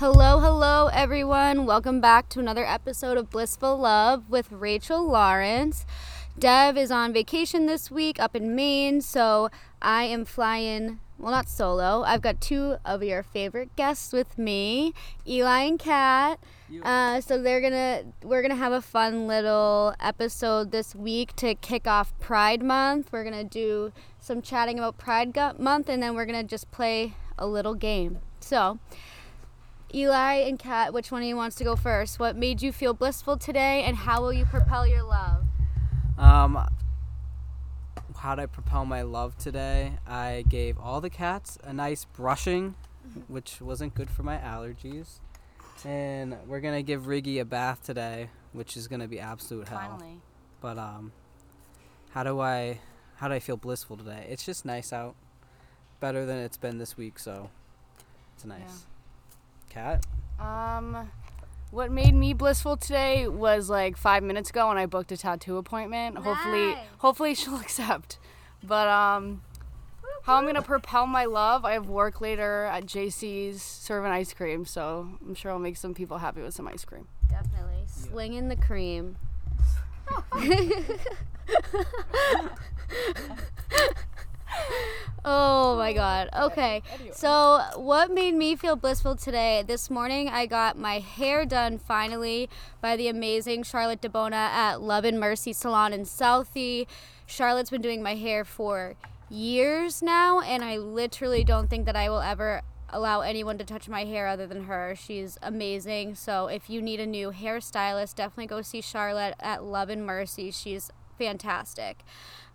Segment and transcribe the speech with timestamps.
[0.00, 1.66] Hello, hello, everyone.
[1.66, 5.84] Welcome back to another episode of Blissful Love with Rachel Lawrence.
[6.38, 9.50] Dev is on vacation this week up in Maine, so
[9.82, 12.02] I am flying, well, not solo.
[12.02, 14.94] I've got two of your favorite guests with me,
[15.28, 16.38] Eli and Kat.
[16.82, 21.86] Uh, so they're gonna we're gonna have a fun little episode this week to kick
[21.86, 23.12] off Pride Month.
[23.12, 27.46] We're gonna do some chatting about Pride Month, and then we're gonna just play a
[27.46, 28.20] little game.
[28.40, 28.78] So,
[29.94, 32.18] Eli and Kat, which one of you wants to go first?
[32.18, 35.44] What made you feel blissful today, and how will you propel your love?
[36.18, 36.66] Um,
[38.16, 39.94] how did I propel my love today?
[40.06, 42.74] I gave all the cats a nice brushing,
[43.28, 45.20] which wasn't good for my allergies.
[45.84, 49.78] And we're gonna give Riggy a bath today, which is gonna be absolute hell.
[49.78, 50.20] Finally.
[50.60, 51.12] But um,
[52.10, 52.80] how do I,
[53.16, 54.26] how do I feel blissful today?
[54.28, 55.14] It's just nice out,
[55.98, 57.50] better than it's been this week, so
[58.34, 58.86] it's nice.
[59.70, 60.04] Cat.
[60.38, 61.10] Um,
[61.70, 65.56] what made me blissful today was like five minutes ago when I booked a tattoo
[65.56, 66.18] appointment.
[66.18, 66.86] Hopefully, Nice.
[66.98, 68.18] hopefully she'll accept.
[68.62, 69.42] But um,
[70.24, 71.64] how I'm gonna propel my love?
[71.64, 75.94] I have work later at JC's serving ice cream, so I'm sure I'll make some
[75.94, 77.08] people happy with some ice cream.
[77.28, 79.16] Definitely slinging the cream.
[85.24, 86.28] oh my god.
[86.36, 86.82] Okay.
[87.12, 89.64] So, what made me feel blissful today?
[89.66, 92.48] This morning, I got my hair done finally
[92.80, 96.86] by the amazing Charlotte DeBona at Love and Mercy Salon in Southie.
[97.26, 98.96] Charlotte's been doing my hair for
[99.28, 103.88] years now, and I literally don't think that I will ever allow anyone to touch
[103.88, 104.94] my hair other than her.
[104.96, 106.16] She's amazing.
[106.16, 110.50] So, if you need a new hairstylist, definitely go see Charlotte at Love and Mercy.
[110.50, 112.04] She's fantastic.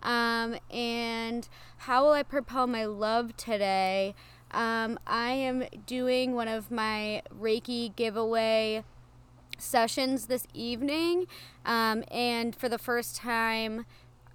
[0.06, 4.14] Um, and how will I propel my love today?
[4.52, 8.84] Um, I am doing one of my Reiki giveaway
[9.58, 11.26] sessions this evening,
[11.66, 13.86] um, and for the first time.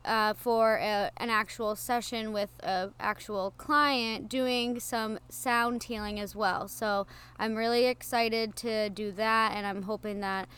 [0.03, 6.35] Uh, for a, an actual session with an actual client, doing some sound healing as
[6.35, 6.67] well.
[6.69, 7.07] So
[7.39, 10.49] I'm really excited to do that, and I'm hoping that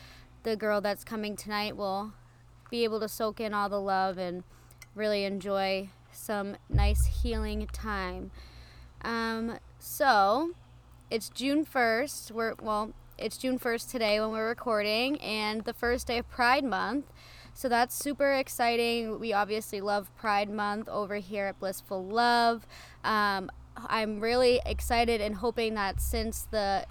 [0.45, 2.13] the girl that's coming tonight will
[2.71, 4.45] be able to soak in all the love and
[4.95, 8.31] really enjoy some nice healing time.
[9.03, 10.53] Um, so
[11.11, 12.31] it's June 1st.
[12.31, 16.65] We're well, it's June 1st today when we're recording and the first day of Pride
[16.65, 17.07] month.
[17.55, 19.21] So that's super exciting.
[19.21, 22.67] We obviously love Pride month over here at Blissful Love.
[23.05, 26.87] Um, I'm really excited and hoping that since the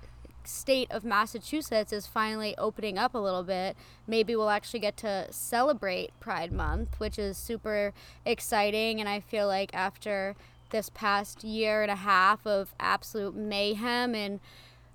[0.48, 3.76] state of Massachusetts is finally opening up a little bit,
[4.08, 7.94] maybe we'll actually get to celebrate Pride Month, which is super
[8.26, 9.00] exciting.
[9.00, 10.36] And I feel like after
[10.72, 14.40] this past year and a half of absolute mayhem and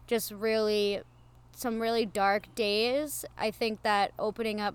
[0.06, 1.00] just really
[1.52, 4.74] some really dark days, I think that opening up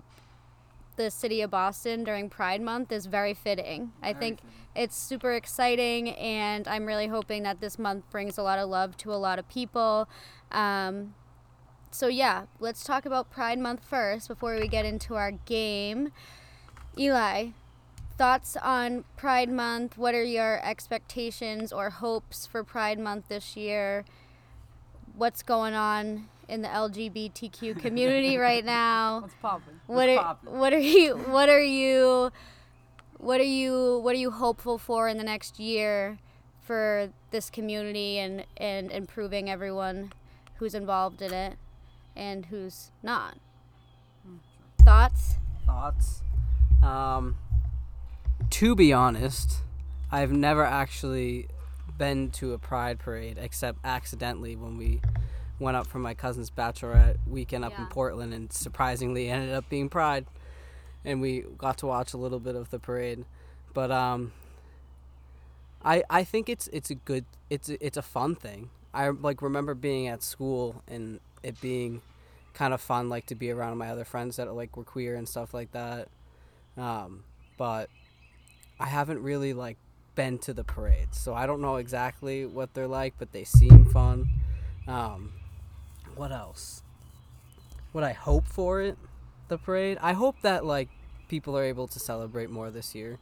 [0.96, 3.92] the city of Boston during Pride Month is very fitting.
[4.02, 4.40] I think
[4.74, 8.96] it's super exciting, and I'm really hoping that this month brings a lot of love
[8.98, 10.08] to a lot of people.
[10.52, 11.14] Um,
[11.90, 16.12] so, yeah, let's talk about Pride Month first before we get into our game.
[16.98, 17.48] Eli,
[18.16, 19.98] thoughts on Pride Month?
[19.98, 24.04] What are your expectations or hopes for Pride Month this year?
[25.16, 29.20] What's going on in the LGBTQ community right now?
[29.20, 29.80] What's poppin'?
[29.86, 32.30] what are what are you what are you
[33.18, 36.18] what are you what are you hopeful for in the next year
[36.60, 40.12] for this community and and improving everyone
[40.62, 41.56] who's involved in it
[42.14, 43.36] and who's not
[44.84, 45.34] thoughts
[45.66, 46.22] Thoughts?
[46.84, 47.36] Um,
[48.50, 49.56] to be honest,
[50.12, 51.48] I've never actually
[51.98, 55.00] been to a pride parade except accidentally when we
[55.58, 59.88] went up for my cousin's bachelorette weekend up in Portland and surprisingly ended up being
[59.88, 60.26] pride
[61.04, 63.24] and we got to watch a little bit of the parade.
[63.74, 64.30] But um
[65.84, 68.70] I I think it's it's a good it's a, it's a fun thing.
[68.94, 72.02] I like remember being at school and it being
[72.54, 75.28] kind of fun like to be around my other friends that like were queer and
[75.28, 76.08] stuff like that.
[76.76, 77.24] Um
[77.56, 77.88] but
[78.78, 79.76] I haven't really like
[80.14, 83.86] been to the parades, so I don't know exactly what they're like, but they seem
[83.86, 84.28] fun.
[84.86, 85.32] Um
[86.14, 86.82] what else?
[87.92, 88.98] What I hope for it,
[89.48, 89.98] the parade.
[90.00, 90.88] I hope that like
[91.28, 93.18] people are able to celebrate more this year,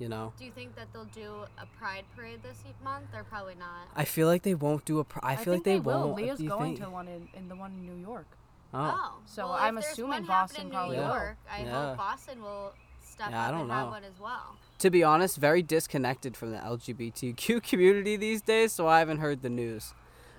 [0.00, 0.32] you know.
[0.38, 4.04] do you think that they'll do a pride parade this month or probably not I
[4.04, 5.04] feel like they won't do a.
[5.04, 6.08] Pr- I feel like think they, will.
[6.08, 6.16] won't.
[6.16, 6.84] Leah's Do you going think?
[6.86, 8.26] to one in, in the one in New York.
[8.72, 9.18] Oh.
[9.26, 11.14] So well, I'm if assuming one Boston happening probably in New will.
[11.16, 11.88] York, I Yeah.
[11.88, 12.72] hope Boston will
[13.04, 13.90] step Yeah, I don't and have know.
[13.92, 14.56] one as well.
[14.78, 19.42] To be honest, very disconnected from the LGBTQ community these days, so I haven't heard
[19.42, 19.92] the news.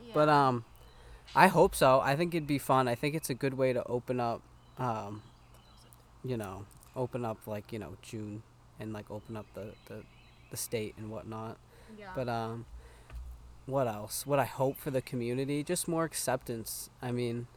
[0.04, 0.12] Yeah.
[0.16, 0.66] But um,
[1.36, 2.00] I hope so.
[2.00, 2.88] I think it'd be fun.
[2.88, 4.42] I think it's a good way to open up,
[4.80, 5.22] um,
[6.24, 6.66] you know,
[6.96, 8.42] open up like you know June
[8.81, 10.04] and like open up the the,
[10.50, 11.57] the state and whatnot.
[11.98, 12.12] Yeah.
[12.16, 12.66] But um,
[13.66, 14.25] what else?
[14.25, 16.89] What I hope for the community, just more acceptance.
[17.01, 17.48] I mean,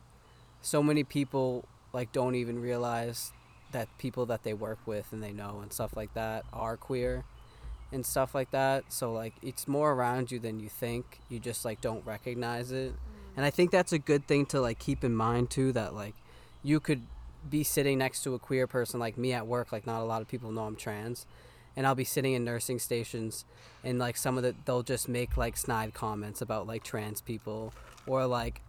[0.60, 3.32] so many people like don't even realize
[3.72, 7.24] that people that they work with and they know and stuff like that are queer
[7.92, 8.84] and stuff like that.
[8.92, 11.20] So like it's more around you than you think.
[11.28, 12.94] You just like don't recognize it.
[13.36, 16.14] And I think that's a good thing to like keep in mind too that like
[16.62, 17.02] you could
[17.48, 20.22] be sitting next to a queer person like me at work like not a lot
[20.22, 21.26] of people know I'm trans.
[21.76, 23.44] And I'll be sitting in nursing stations
[23.82, 27.74] and like some of the they'll just make like snide comments about like trans people.
[28.06, 28.62] Or like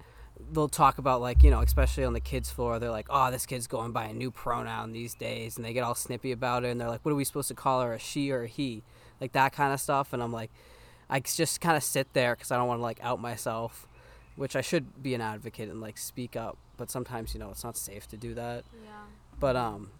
[0.51, 3.45] they'll talk about like you know especially on the kids floor they're like oh this
[3.45, 5.55] kid's going by a new pronoun these days.
[5.55, 7.53] And they get all snippy about it and they're like what are we supposed to
[7.53, 8.83] call her a she or a he?
[9.21, 10.11] Like that kind of stuff.
[10.11, 10.51] And i'm like
[11.09, 13.87] i just kind of sit there because i don't want to like out myself
[14.35, 17.63] which i should be an advocate and like speak up but sometimes you know it's
[17.63, 18.89] not safe to do that Yeah.
[19.39, 19.91] but um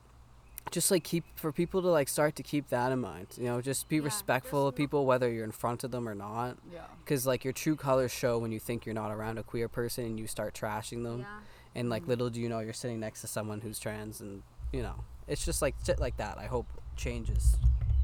[0.72, 3.62] just like keep for people to like start to keep that in mind you know
[3.62, 6.82] just be Yeah, respectful of people whether you're in front of them or not Yeah.
[7.04, 10.06] because like your true colors show when you think you're not around a queer person
[10.06, 11.40] and you start trashing them Yeah.
[11.76, 14.42] and like little do you know you're sitting next to someone who's trans and
[14.74, 17.58] you know it's just like shit like that i hope changes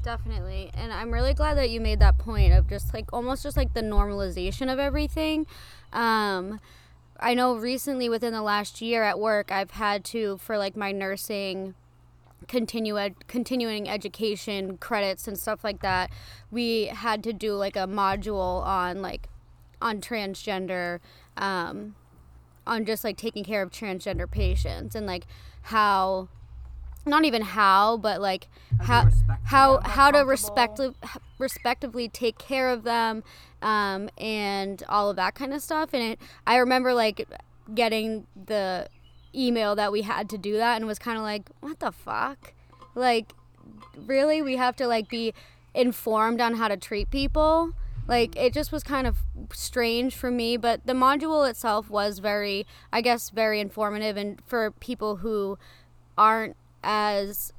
[0.04, 0.68] Definitely.
[0.74, 3.72] And I'm really glad that you made that point of just like almost just like
[3.72, 5.46] the normalization of everything.
[5.92, 6.58] Um,
[7.22, 10.92] I know recently within the last year at work, I've had to, for like my
[10.92, 11.74] nursing
[12.48, 16.10] continue ed- continuing education credits and stuff like that
[16.50, 19.28] we had to do like a module on like
[19.80, 21.00] on transgender
[21.36, 21.94] um,
[22.66, 25.26] on just like taking care of transgender patients and like
[25.62, 26.28] how
[27.04, 28.48] not even how but like
[28.80, 29.08] how
[29.44, 30.94] how how to more respective
[31.42, 33.22] respectively take care of them
[33.60, 35.90] um, and all of that kind of stuff.
[35.92, 37.28] And it, i remember like
[37.74, 38.88] getting the
[39.34, 42.54] email that we had to do that and was kind of like what the fuck?
[42.94, 43.32] Like
[43.96, 45.34] really we have to like be
[45.74, 47.72] informed on how to treat people?
[48.08, 49.18] Like it just was kind of
[49.52, 54.70] strange for me but the module itself was very i guess very informative and for
[54.70, 55.58] people who
[56.16, 57.52] aren't as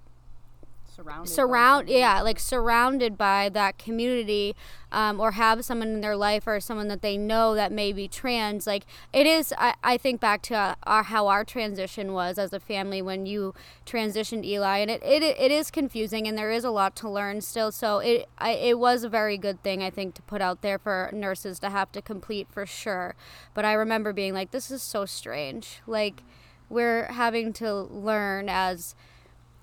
[0.95, 1.33] Surrounded.
[1.33, 4.55] surround yeah like surrounded by that community
[4.91, 8.07] um, or have someone in their life or someone that they know that may be
[8.07, 12.37] trans like it is i, I think back to uh, our, how our transition was
[12.37, 13.55] as a family when you
[13.87, 17.41] transitioned eli and it, it, it is confusing and there is a lot to learn
[17.41, 20.61] still so it I, it was a very good thing i think to put out
[20.61, 23.15] there for nurses to have to complete for sure
[23.55, 26.21] but i remember being like this is so strange like
[26.69, 28.95] we're having to learn as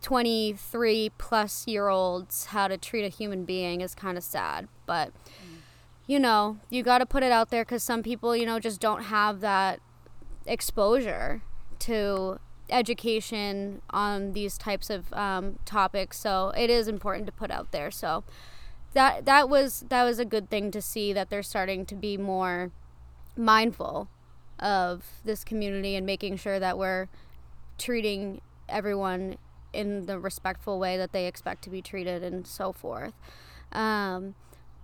[0.02, 5.12] 23 plus year olds how to treat a human being is kind of sad but
[6.06, 8.80] you know you got to put it out there because some people you know just
[8.80, 9.80] don't have that
[10.46, 11.42] exposure
[11.78, 12.38] to
[12.70, 17.90] education on these types of um, topics so it is important to put out there
[17.90, 18.24] so
[18.92, 22.16] that that was that was a good thing to see that they're starting to be
[22.16, 22.70] more
[23.36, 24.08] mindful
[24.58, 27.08] of this community and making sure that we're
[27.78, 29.36] treating everyone
[29.72, 33.14] in the respectful way that they expect to be treated and so forth.
[33.72, 34.34] Um,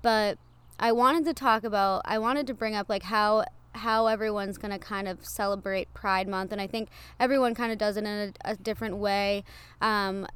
[0.02, 0.38] but
[0.78, 4.72] I wanted to talk about I wanted to bring up like how how everyone's going
[4.72, 6.88] to kind of celebrate Pride Month and I think
[7.20, 9.44] everyone kind of does it in a, a different way.
[9.80, 10.26] Um,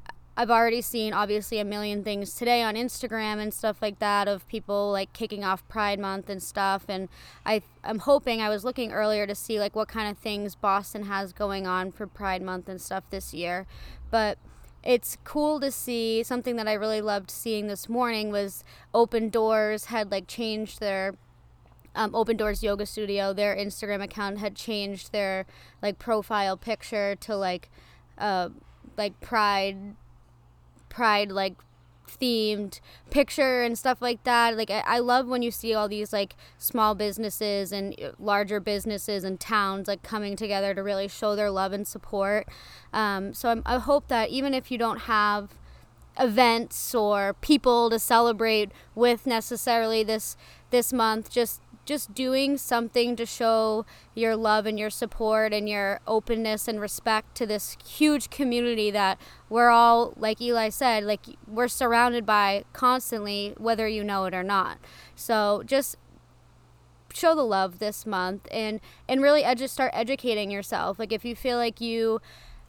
[0.41, 4.47] I've already seen obviously a million things today on Instagram and stuff like that of
[4.47, 7.09] people like kicking off Pride Month and stuff and
[7.45, 11.03] I I'm hoping I was looking earlier to see like what kind of things Boston
[11.03, 13.67] has going on for Pride Month and stuff this year.
[14.09, 14.39] But
[14.83, 18.63] it's cool to see something that I really loved seeing this morning was
[18.95, 21.13] Open Doors had like changed their
[21.93, 25.45] um, Open Doors Yoga Studio, their Instagram account had changed their
[25.83, 27.69] like profile picture to like
[28.17, 28.49] uh
[28.97, 29.95] like pride
[30.91, 31.55] pride like
[32.19, 32.79] themed
[33.09, 34.57] picture and stuff like that.
[34.57, 38.59] Like I, I love when you see all these like small businesses and uh, larger
[38.59, 42.47] businesses and towns like coming together to really show their love and support.
[42.93, 45.49] Um, so I'm, i hope that even if you don't have
[46.19, 50.35] events or people to celebrate with necessarily this
[50.69, 55.99] this month just just doing something to show your love and your support and your
[56.07, 59.19] openness and respect to this huge community that
[59.49, 64.43] we're all like Eli said like we're surrounded by constantly whether you know it or
[64.43, 64.77] not.
[65.15, 65.97] So just
[67.13, 70.99] show the love this month and and really edu- start educating yourself.
[70.99, 72.21] Like if you feel like you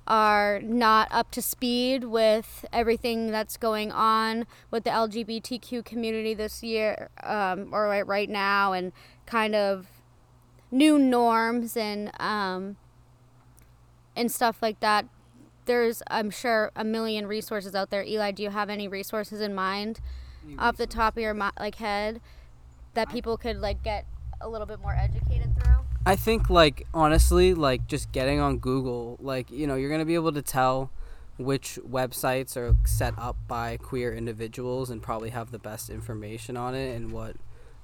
[0.07, 6.63] are not up to speed with everything that's going on with the LGBTQ community this
[6.63, 8.93] year um, or right, right now, and
[9.27, 9.87] kind of
[10.71, 12.77] new norms and um,
[14.17, 15.07] and stuff like that.
[15.65, 18.03] There's, I'm sure, a million resources out there.
[18.03, 20.01] Eli, do you have any resources in mind
[20.59, 22.21] off the top of your like head
[22.95, 24.07] that people could like get
[24.41, 25.82] a little bit more educated through?
[26.05, 30.17] I think like honestly, like just getting on Google, like you know, you're gonna be
[30.17, 30.91] able to tell
[31.39, 36.75] which websites are set up by queer individuals and probably have the best information on
[36.75, 37.37] it, and what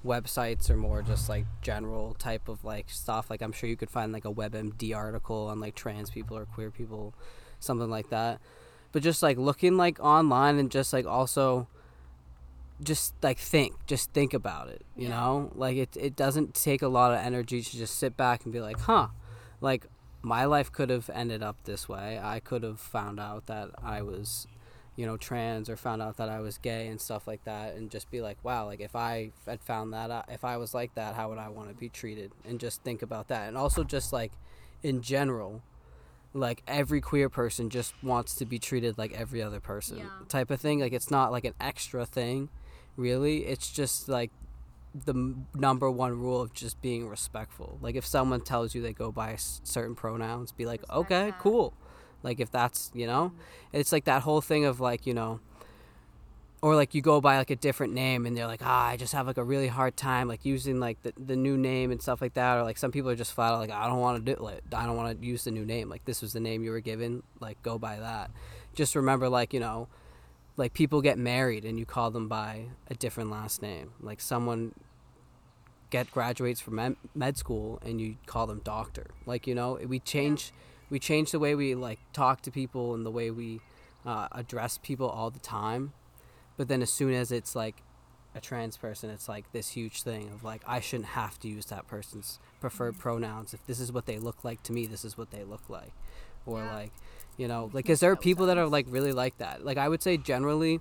[0.05, 3.29] websites are more just like general type of like stuff.
[3.29, 6.45] Like I'm sure you could find like a WebMD article on like trans people or
[6.45, 7.13] queer people,
[7.59, 8.41] something like that.
[8.91, 11.67] But just like looking like online and just like also
[12.83, 15.51] just like think just think about it you know?
[15.55, 18.59] Like it, it doesn't take a lot of energy to just sit back and be
[18.61, 19.07] like huh
[19.61, 19.85] like
[20.21, 22.19] my life could have ended up this way.
[22.21, 24.47] I could have found out that i was
[24.95, 27.89] you know trans or found out that i was gay and stuff like that and
[27.89, 30.93] just be like wow like if i had found that out if i was like
[30.95, 32.31] that how would i want to be treated?
[32.43, 33.47] And just think about that.
[33.47, 34.33] And also just like
[34.83, 35.61] in general
[36.33, 40.09] like every queer person just wants to be treated like every other person Yeah.
[40.27, 40.79] type of thing.
[40.79, 42.49] Like it's not like an extra thing
[42.99, 44.31] really it's just like
[45.05, 47.77] the number one rule of just being respectful.
[47.81, 51.39] Like if someone tells you they go by certain pronouns be like Respect okay that.
[51.39, 51.73] cool.
[52.23, 53.31] Like if that's you know?
[53.71, 55.39] It's like that whole thing of like you know
[56.61, 59.13] or like you go by like a different name and they're like ah i just
[59.13, 62.21] have like a really hard time like using like the, the new name and stuff
[62.21, 64.35] like that or like some people are just flat out like i don't want to
[64.35, 66.61] do it i don't want to use the new name like this was the name
[66.61, 68.29] you were given like go by that.
[68.75, 69.87] Just remember like you know
[70.59, 73.93] like people get married and you call them by a different last name.
[74.01, 74.73] Like someone
[75.89, 79.07] get graduates from med, school and you call them doctor.
[79.25, 80.51] Like you know we change
[80.89, 83.61] we change the way we like talk to people and the way we
[84.05, 85.93] uh, address people all the time.
[86.57, 87.81] But then as soon as it's like
[88.35, 91.65] a trans person it's like this huge thing of like i shouldn't have to use
[91.67, 93.53] that person's preferred pronouns.
[93.53, 95.93] If this is what they look like to me this is what they look like
[96.45, 96.75] or Yeah.
[96.75, 96.91] like
[97.37, 99.63] you know like is there people that are like really like that.
[99.65, 100.79] Like i would say generally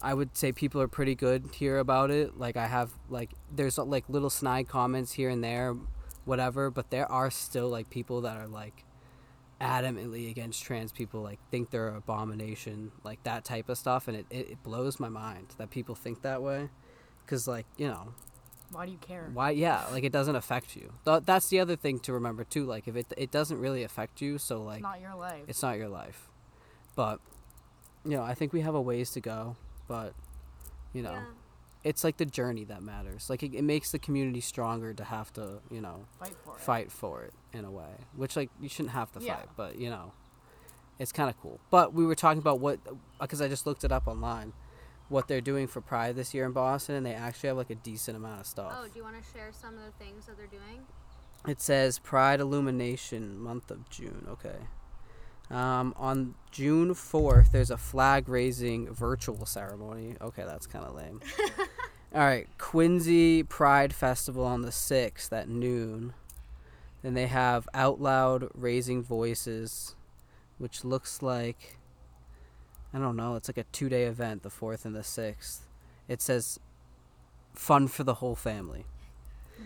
[0.00, 2.38] i would say people are pretty good here about it.
[2.38, 5.76] Like i have like there's like little snide comments here and there
[6.24, 8.84] whatever but there are still like people that are like
[9.60, 14.16] adamantly against trans people like think they're an abomination like that type of stuff and
[14.16, 16.68] it, it, it blows my mind that people think that way.
[17.24, 18.12] Because like you know
[18.72, 19.30] Why do you care?
[19.32, 22.64] why yeah like it doesn't affect you Th- that's the other thing to remember too
[22.64, 25.42] like if it, it doesn't really affect you so like It's not your life.
[25.48, 26.28] it's not your life
[26.96, 27.20] but
[28.04, 29.56] you know i think we have a ways to go
[29.88, 30.14] but
[30.92, 31.18] you know
[31.84, 35.32] it's like the journey that matters like it, it makes the community stronger to have
[35.32, 36.60] to you know Fight for it.
[36.60, 39.36] fight for it in a way which like you shouldn't have to Yeah.
[39.36, 40.12] fight but you know
[40.98, 42.78] it's kind of cool but we were talking about what
[43.20, 44.52] because i just looked it up online
[45.12, 47.74] what they're doing for pride this year in boston and they actually have like a
[47.76, 50.36] decent amount of stuff Oh, do you want to share some of the things that
[50.36, 50.80] they're doing?
[51.46, 54.26] it says Pride Illumination month of June.
[54.30, 54.56] Okay.
[55.50, 60.14] Um, on June 4th, there's a flag raising virtual ceremony.
[60.20, 61.20] Okay, that's kind of lame.
[62.14, 66.14] All right, Quincy Pride Festival on the 6th at noon.
[67.02, 69.96] Then they have Out Loud Raising Voices,
[70.58, 71.76] which looks like,
[72.94, 75.60] I don't know, it's like a two day event, the 4th and the 6th.
[76.08, 76.60] It says
[77.54, 78.84] fun for the whole family.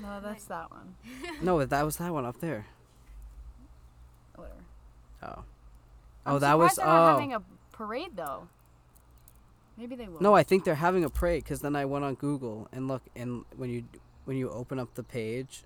[0.00, 0.94] No, that's that one.
[1.42, 2.66] No, that was that one up there.
[4.34, 4.54] Whatever.
[5.22, 5.44] Oh.
[6.24, 7.12] I'm Oh, that was surprised they're not oh.
[7.12, 7.42] having a
[7.72, 8.48] parade though.
[9.76, 10.20] Maybe they will.
[10.20, 13.02] No, I think they're having a parade because then I went on Google and look,
[13.14, 13.84] and when you
[14.24, 15.62] when you open up the page,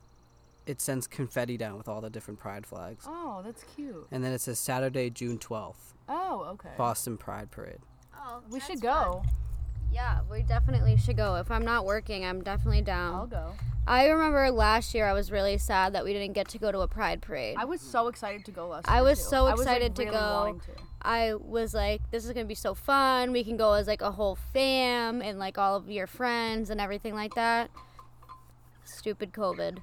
[0.71, 4.07] it sends confetti down with all the different pride flags, Oh, that's cute.
[4.11, 6.71] and then it says Saturday, June twelfth, Oh, okay.
[6.79, 7.79] Boston Pride Parade.
[8.17, 9.03] Oh, We that's should fun.
[9.05, 9.23] go.
[9.93, 11.35] Yeah, we definitely should go.
[11.37, 13.15] If I'm not working, I'm definitely down.
[13.15, 13.53] I'll go.
[13.89, 16.81] I remember last year I was really sad that we didn't get to go to
[16.81, 17.57] a pride parade.
[17.59, 19.25] I was so excited to go last I year, was too.
[19.31, 20.13] so I was, like, excited to really
[20.53, 20.61] go.
[20.67, 20.83] to.
[21.03, 23.33] I was like, this is gonna be so fun.
[23.33, 26.81] We can go as like a whole fam and like all of your friends and
[26.81, 27.71] everything like that.
[28.85, 29.79] Stupid COVID.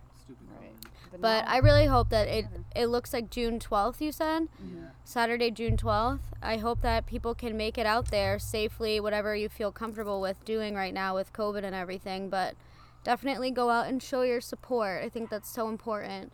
[1.22, 2.46] But I really hope that it
[2.76, 4.02] it looks like June 12th.
[4.02, 4.86] You said Mm-hmm.
[5.04, 6.20] Saturday, June 12th.
[6.42, 10.44] I hope that people can make it out there safely, whatever you feel comfortable with
[10.44, 12.30] doing right now with COVID and everything.
[12.30, 12.56] But
[13.04, 15.04] definitely go out and show your support.
[15.04, 16.34] I think that's so important.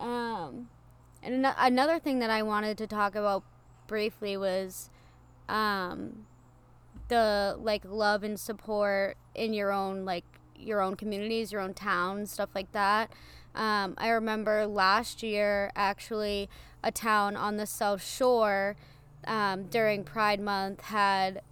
[0.00, 0.68] Um,
[1.22, 3.42] and ano- another thing that I wanted to talk about
[3.86, 4.88] briefly was
[5.48, 6.26] um,
[7.08, 10.24] the like love and support in your own like
[10.56, 13.10] your own communities, your own towns, stuff like that.
[13.58, 16.48] Um, I remember last year actually
[16.84, 18.76] a town on the South Shore
[19.26, 21.42] um, during Pride Month had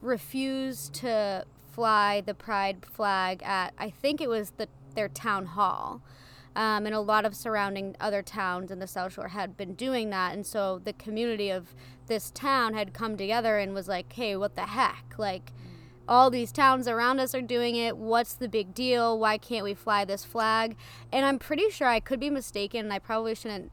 [0.00, 6.02] refused to fly the Pride flag at I think it was the their town hall.
[6.54, 10.10] Um, and a lot of surrounding other towns in the South Shore had been doing
[10.10, 10.34] that.
[10.34, 11.74] And so the community of
[12.08, 15.14] this town had come together and was like, hey, what the heck?
[15.16, 15.52] Like,
[16.08, 17.96] all these towns around us are doing it.
[17.96, 19.18] What's the big deal?
[19.18, 20.76] Why can't we fly this flag?
[21.12, 23.70] And I'm pretty sure I could be mistaken, and I probably shouldn't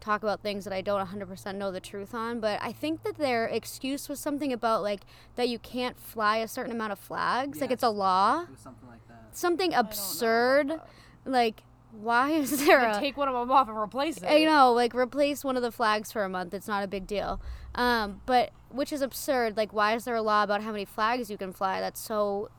[0.00, 3.18] talk about things that I don't 100% know the truth on, but I think that
[3.18, 5.02] their excuse was something about like
[5.36, 8.88] that you can't fly a certain amount of flags, like it's a law, It something
[8.88, 9.36] like that.
[9.36, 10.80] something absurd.
[11.24, 11.62] Like,
[11.92, 14.40] why is there a Take one of them off and replace it.
[14.40, 16.52] you know, like replace one of the flags for a month.
[16.52, 17.40] It's not a big deal.
[17.74, 19.56] Um, but which is absurd.
[19.56, 21.80] Like, why is there a law about how many flags you can fly?
[21.80, 22.50] That's so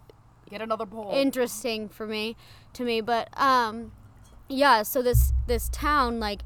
[0.50, 1.12] Get another pole.
[1.13, 2.36] interesting for me
[2.74, 3.91] to me but um
[4.50, 6.41] yeah so this this town like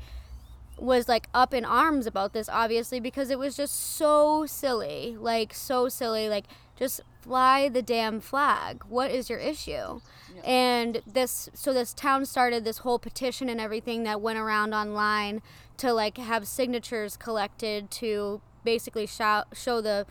[0.77, 5.53] was like up in arms about this obviously because it was just so silly like
[5.53, 6.45] so silly like
[6.77, 9.99] just fly the damn flag what is your issue
[10.45, 15.41] and this so this town started this whole petition and everything that went around online
[15.75, 20.05] to like have signatures collected to basically show, show the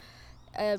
[0.59, 0.79] uh,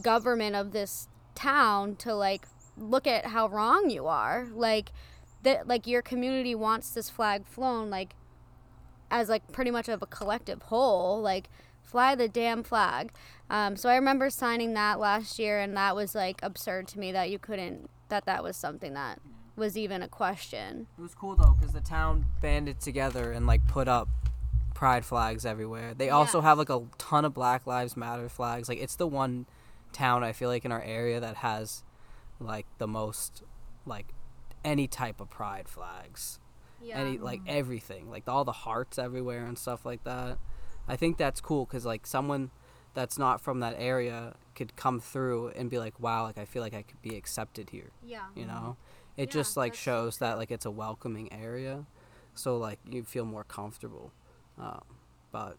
[0.00, 2.46] government of this town to like
[2.78, 4.48] look at how wrong you are.
[4.54, 4.90] Like
[5.42, 8.14] that like your community wants this flag flown like
[9.10, 11.50] as like pretty much of a collective whole like
[11.82, 13.12] fly the damn flag.
[13.50, 17.12] Um, so i remember signing that last year and that was like absurd to me
[17.12, 19.18] that you couldn't that that was something that
[19.56, 20.86] was even a question.
[20.96, 24.08] It was cool though because the town banded together and like put up
[24.82, 25.94] pride flags everywhere.
[25.94, 26.48] They also Yeah.
[26.48, 28.68] have like a ton of Black Lives Matter flags.
[28.68, 29.46] Like it's the one
[29.92, 31.84] town I feel like in our area that has
[32.40, 33.44] like the most
[33.86, 34.12] like
[34.64, 36.40] any type of pride flags.
[36.80, 37.58] yeah Any like mm-hmm.
[37.60, 40.38] everything, like all the hearts everywhere and stuff like that.
[40.88, 42.50] I think that's cool because like someone
[42.92, 46.60] that's not from that area could come through and be like, wow, like I feel
[46.60, 49.20] like I could be accepted here yeah you know mm-hmm.
[49.22, 51.86] it Yeah, just like shows that like it's a welcoming area
[52.34, 54.10] so like you feel more comfortable
[54.58, 54.82] um,
[55.30, 55.56] but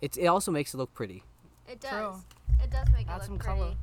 [0.00, 1.22] it's it also makes it look pretty
[1.68, 1.90] It True.
[1.90, 2.20] does.
[2.62, 3.58] It does make Add it look some pretty.
[3.58, 3.74] color.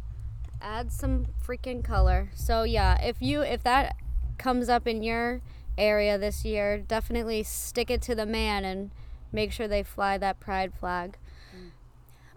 [0.62, 2.30] Add some freaking color.
[2.36, 3.96] So yeah, if you if that
[4.38, 5.42] comes up in your
[5.78, 8.92] area this year, definitely stick it to the man and
[9.32, 11.18] make sure they fly that pride flag.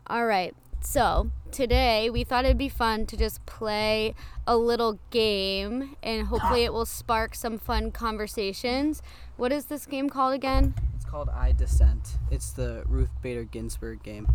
[0.06, 0.54] All right.
[0.80, 4.14] So, today we thought it'd be fun to just play
[4.46, 9.02] a little game and hopefully it will spark some fun conversations.
[9.36, 10.74] What is this game called again?
[11.06, 14.26] It's called i dissent it's the ruth bader ginsburg game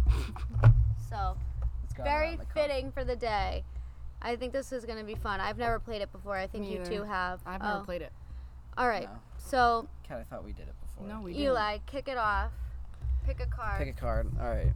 [1.09, 1.35] So,
[1.83, 2.53] It's got it very on the cup.
[2.53, 3.65] fitting for the day.
[4.21, 5.41] I think this is going to be fun.
[5.41, 6.37] I've never played it before.
[6.37, 6.89] I think Me you either.
[6.89, 7.41] two have.
[7.45, 8.13] I've never Oh, played it.
[8.77, 9.09] All right.
[9.11, 9.19] No.
[9.37, 11.47] So, Kat, i thought we did it before No, we didn't.
[11.47, 12.51] Eli, kick it off.
[13.25, 13.77] Pick a card.
[13.79, 14.71] pick a card all right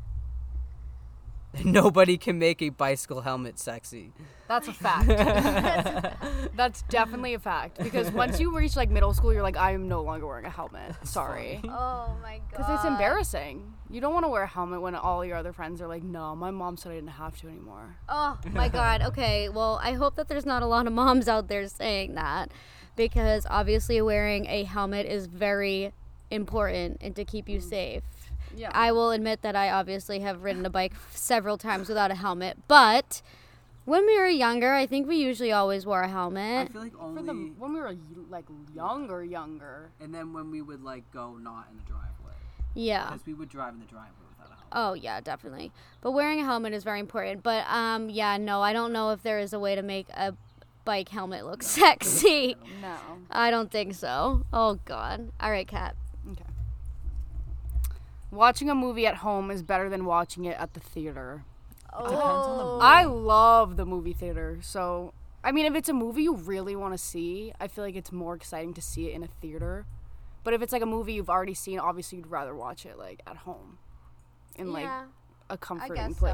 [1.64, 4.12] nobody can make a bicycle helmet sexy
[4.48, 5.08] That's a fact.
[6.56, 9.88] That's definitely a fact because once you reach like middle school, you're like, I am
[9.88, 10.96] no longer wearing a helmet.
[11.04, 11.62] Sorry.
[11.64, 12.50] oh my god.
[12.50, 13.74] Because it's embarrassing.
[13.90, 16.36] You don't want to wear a helmet when all your other friends are like, no,
[16.36, 17.96] my mom said I didn't have to anymore.
[18.10, 19.02] Oh my god.
[19.02, 19.50] Okay.
[19.50, 22.52] Well, I hope that there's not a lot of moms out there saying that
[22.96, 25.94] because obviously wearing a helmet is very
[26.32, 27.64] important and to keep you mm.
[27.64, 28.04] safe.
[28.56, 28.72] Yeah.
[28.74, 32.58] I will admit that I obviously have ridden a bike several times without a helmet,
[32.68, 33.22] but
[33.86, 36.70] when we were younger, I think we usually always wore a helmet.
[36.70, 37.96] I feel like For only the, when we were
[38.30, 39.90] like younger, younger.
[40.00, 42.34] and then when we would like go not in the driveway
[42.74, 43.10] Yeah.
[43.12, 45.72] because we would drive in the driveway without a helmet Oh yeah, definitely.
[46.02, 47.44] But wearing a helmet is very important.
[47.44, 50.34] But um yeah, no, I don't know if there is a way to make a
[50.84, 52.56] bike helmet look sexy.
[52.82, 52.96] No.
[53.32, 54.44] I don't think so.
[54.54, 55.32] Oh god.
[55.40, 55.96] All right, Kat.
[58.36, 58.40] Okay.
[58.40, 61.46] Watching a movie at home is better than watching it at the theater.
[61.94, 62.80] Oh.
[62.82, 64.60] I love the movie theater.
[64.62, 67.96] So, I mean, if it's a movie you really want to see, I feel like
[67.96, 69.86] it's more exciting to see it in a theater.
[70.44, 73.22] But if it's like a movie you've already seen, obviously you'd rather watch it like
[73.26, 73.78] at home
[74.56, 74.90] in like
[75.50, 76.28] a comforting guess so.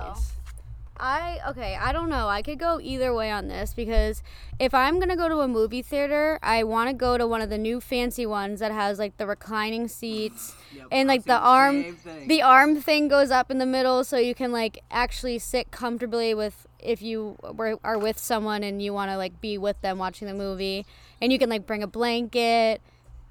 [0.97, 2.27] I okay, I don't know.
[2.27, 4.21] I could go either way on this because
[4.59, 7.41] if I'm going to go to a movie theater, I want to go to one
[7.41, 11.37] of the new fancy ones that has like the reclining seats Yep, and like the
[11.37, 12.27] arm thing.
[12.27, 16.33] the arm thing goes up in the middle so you can like actually sit comfortably
[16.33, 19.97] with if you were, are with someone and you want to like be with them
[19.97, 20.85] watching the movie
[21.21, 22.81] and you can like bring a blanket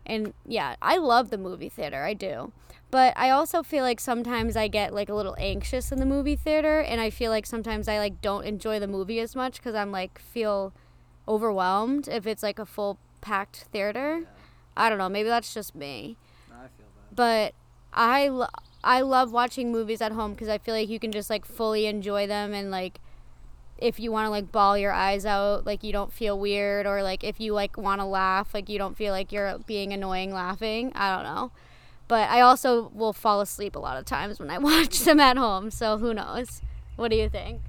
[0.06, 2.52] and yeah i love the movie theater i do.
[2.90, 6.36] But i also feel like sometimes i get like a little anxious in the movie
[6.36, 9.74] theater and i feel like sometimes i like don't enjoy the movie as much because
[9.76, 10.72] i'm like feel
[11.28, 14.24] overwhelmed if it's like a full packed theater.
[14.76, 16.16] I don't know maybe that's just me.
[16.50, 17.14] I feel that.
[17.14, 17.54] but
[17.92, 18.46] I lo-
[18.82, 21.86] I love watching movies at home because I feel like you can just like fully
[21.86, 22.98] enjoy them and like
[23.80, 27.02] if you want to like bawl your eyes out, like you don't feel weird, or
[27.02, 30.32] like if you like want to laugh, like you don't feel like you're being annoying
[30.32, 30.92] laughing.
[30.94, 31.50] I don't know.
[32.08, 35.36] But I also will fall asleep a lot of times when I watch them at
[35.36, 36.60] home, so who knows?
[36.96, 37.62] What do you think?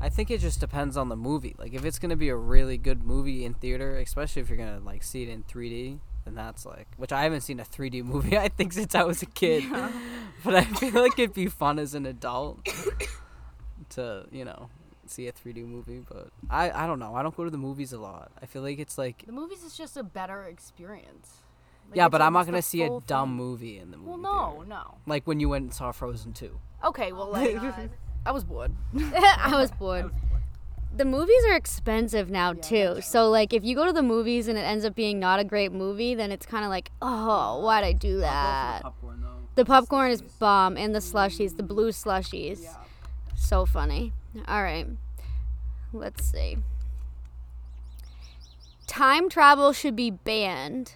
[0.00, 1.54] I think it just depends on the movie.
[1.58, 4.80] Like if it's gonna be a really good movie in theater, especially if you're gonna
[4.80, 8.36] like see it in 3D, then that's like which I haven't seen a 3D movie
[8.36, 9.64] I think since I was a kid.
[10.44, 12.66] but I feel like it'd be fun as an adult
[13.90, 14.68] to you know
[15.10, 16.00] see a 3D movie.
[16.08, 17.14] But I I don't know.
[17.14, 18.30] I don't go to the movies a lot.
[18.42, 21.42] I feel like it's like The movies is just a better experience.
[21.88, 23.36] Like, yeah, it's but I'm not gonna see a full dumb thing.
[23.36, 24.10] movie in the movie.
[24.10, 24.68] Well, no, theater.
[24.68, 24.94] no.
[25.06, 26.58] Like when you went and saw Frozen 2.
[26.84, 27.56] Okay, well, like,
[28.26, 28.72] I was bored.
[28.96, 30.10] I was bored.
[30.96, 33.00] The movies are expensive now too.
[33.02, 35.44] So like if you go to the movies and it ends up being not a
[35.44, 39.28] great movie, then it's kind of like, "Oh, why'd I do that?" popcorn though.
[39.56, 42.66] The popcorn is bomb and the slushies, the blue slushies.
[43.34, 44.12] So funny.
[44.46, 44.86] All right.
[45.92, 46.58] Let's see.
[48.86, 50.94] Time travel should be banned.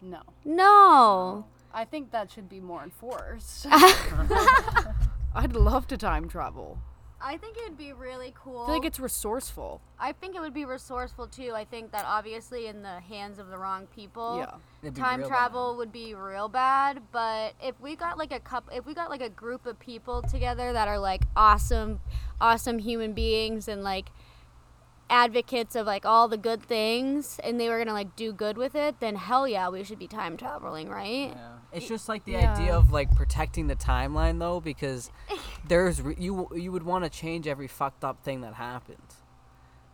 [0.00, 0.20] No.
[0.44, 1.46] No.
[1.72, 3.66] I think that should be more enforced.
[5.34, 6.78] I'd love to time travel.
[7.20, 8.62] I think it would be really cool.
[8.62, 9.80] I feel like it's resourceful.
[9.98, 11.52] I think it would be resourceful too.
[11.54, 14.46] I think that obviously in the hands of the wrong people,
[14.82, 14.90] Yeah.
[14.90, 17.02] time travel would be real bad.
[17.10, 20.22] But if we got like a cup, if we got like a group of people
[20.22, 22.00] together that are like awesome,
[22.40, 24.10] awesome human beings and like
[25.10, 28.74] advocates of like all the good things, and they were gonna like do good with
[28.74, 31.30] it, then hell yeah, we should be time traveling, right?
[31.34, 31.48] Yeah.
[31.72, 32.54] It's just like the Yeah.
[32.54, 35.10] idea of like protecting the timeline though, because
[35.68, 38.98] there's re- you you would want to change every fucked up thing that happened,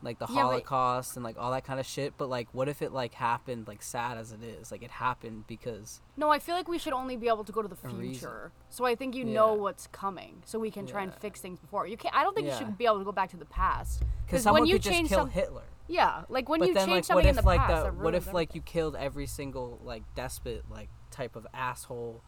[0.04, 2.14] like the Yeah, but- Holocaust and like all that kind of shit.
[2.18, 4.70] But like, what if it like happened like sad as it is?
[4.70, 7.62] Like it happened because No, I feel like we should only be able to go
[7.62, 8.10] to the A reason.
[8.12, 8.52] future.
[8.70, 11.86] So I think you know what's coming, so we can try and fix things before.
[11.86, 12.14] You can't.
[12.14, 12.52] I don't think Yeah.
[12.60, 14.02] you should be able to go back to the past.
[14.26, 15.62] because when someone you could just change kill some, Hitler.
[15.88, 17.84] yeah, like when but you then change like what something if in the like past,
[17.84, 21.46] the that what if ruins like you killed every single like despot like type of
[21.54, 22.22] asshole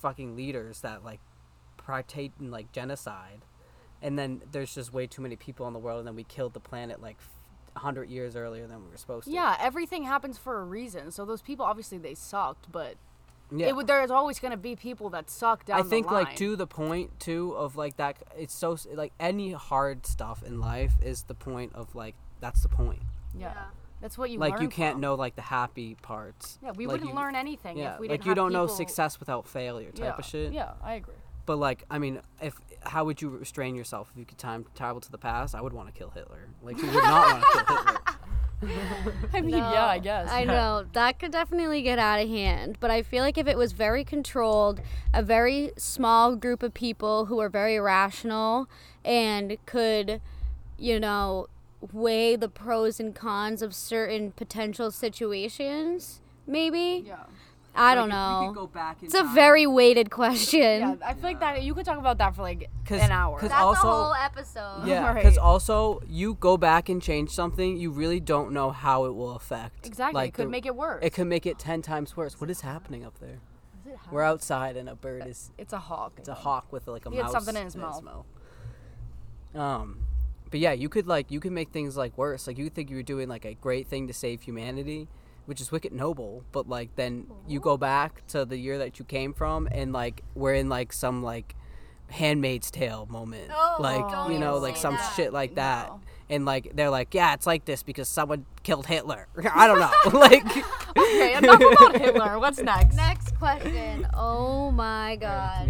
[0.00, 1.20] fucking leaders that like
[1.76, 3.42] partake in like genocide
[4.02, 6.52] and then there's just way too many people in the world and then we killed
[6.54, 7.16] the planet like
[7.74, 11.10] a 100 years earlier than we were supposed to Yeah, everything happens for a reason.
[11.10, 12.96] So those people obviously they sucked, but
[13.54, 16.14] yeah it would, there's always going to be people that suck down I think the
[16.14, 16.24] line.
[16.24, 20.58] like to the point too of like that it's so like any hard stuff in
[20.60, 23.00] life is the point of like that's the point
[23.38, 23.52] Yeah.
[24.00, 25.00] That's what you like you can't from.
[25.02, 28.08] know like the happy parts Yeah, we Like, wouldn't you- learn anything yeah if we
[28.08, 30.14] like didn't Like you have don't know success without failure type yeah.
[30.18, 31.14] of shit Yeah, I agree.
[31.44, 35.00] But like, I mean, if how would you restrain yourself if you could time travel
[35.00, 35.54] to the past?
[35.54, 36.48] I would want to kill Hitler.
[36.62, 37.98] Like, who would not want to kill Hitler?
[39.34, 40.30] I mean, No, yeah, I guess.
[40.30, 43.56] I know that could definitely get out of hand, but I feel like if it
[43.58, 44.80] was very controlled,
[45.12, 48.68] a very small group of people who are very rational
[49.04, 50.20] and could,
[50.78, 51.48] you know,
[51.92, 57.04] weigh the pros and cons of certain potential situations, maybe.
[57.06, 57.24] Yeah.
[57.74, 58.52] I don't know.
[58.54, 60.60] go back in It's a very weighted question.
[60.60, 63.38] Yeah, I feel like that you could talk about that for like 'Cause- an hour.
[63.38, 64.82] 'cause That's also- a whole episode.
[64.84, 65.14] Yeah, Right.
[65.22, 69.34] because also you go back and change something, you really don't know how it will
[69.34, 69.86] affect.
[69.86, 70.14] exactly.
[70.20, 71.02] Like it could the- make it worse.
[71.02, 72.40] It could make it ten times worse.
[72.40, 73.38] What is happening up there?
[73.86, 75.50] it We're outside and a bird is.
[75.56, 76.12] It's a hawk.
[76.18, 78.02] It's a hawk with like a He had mouse something in his mouth.
[79.54, 79.98] Um,
[80.50, 82.46] but yeah, you could like you could make things like worse.
[82.46, 85.08] Like you think you were doing like a great thing to save humanity,
[85.46, 86.44] which is wicked noble.
[86.52, 90.22] But like then you go back to the year that you came from, and like
[90.34, 91.54] we're in like some like
[92.08, 95.12] Handmaid's Tale moment, Oh, like you know like some that.
[95.16, 95.88] shit like that.
[95.88, 96.00] No.
[96.30, 99.26] And like they're like, yeah, it's like this because someone killed Hitler.
[99.54, 100.44] I don't know, like.
[100.94, 102.38] Okay, enough about Hitler.
[102.38, 102.96] What's next?
[102.96, 104.06] Next question.
[104.12, 105.66] Oh my god.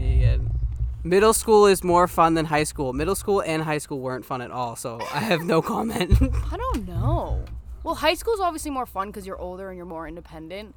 [1.04, 2.92] Middle school is more fun than high school.
[2.92, 6.12] Middle school and high school weren't fun at all, so I have no comment.
[6.52, 7.44] I don't know.
[7.84, 10.74] Well, high school's obviously more fun because you're older and you're more independent.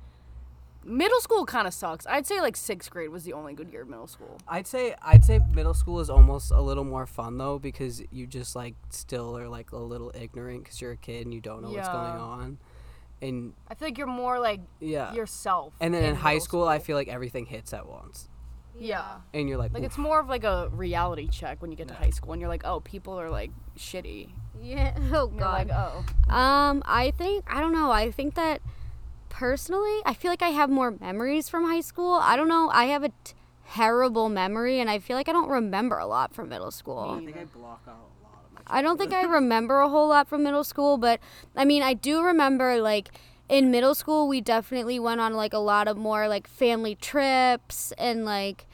[0.84, 2.06] Middle school kind of sucks.
[2.06, 4.38] I'd say like sixth grade was the only good year of middle school.
[4.48, 8.28] I'd say I'd say middle school is almost a little more fun though because you
[8.28, 11.64] just like still are like a little ignorant because you're a kid and you don't
[11.64, 12.60] know what's going on,
[13.20, 15.12] and I feel like you're more like yeah.
[15.14, 15.74] yourself.
[15.82, 18.30] and then in high middle school, I feel like everything hits at once,
[18.78, 19.22] Yeah.
[19.34, 21.88] and you're like, Like "Oof." it's more of like a reality check when you get
[21.88, 24.30] to high school and you're like, oh, people are like shitty.
[24.62, 24.94] Yeah.
[25.14, 25.68] Oh And You're god.
[25.70, 26.34] like, oh.
[26.34, 27.92] Um, I think I don't know.
[27.92, 28.62] I think that
[29.30, 32.14] personally, I feel like I have more memories from high school.
[32.16, 32.70] I don't know.
[32.74, 33.34] I have a t-
[33.72, 37.16] terrible memory, and I feel like I don't remember a lot from middle school.
[37.18, 38.62] Me I think I block out a lot of my.
[38.80, 41.20] I don't think I remember a whole lot from middle school, but
[41.56, 43.10] I mean, I do remember like
[43.48, 47.94] in middle school we definitely went on like a lot of more like family trips
[47.98, 48.66] and like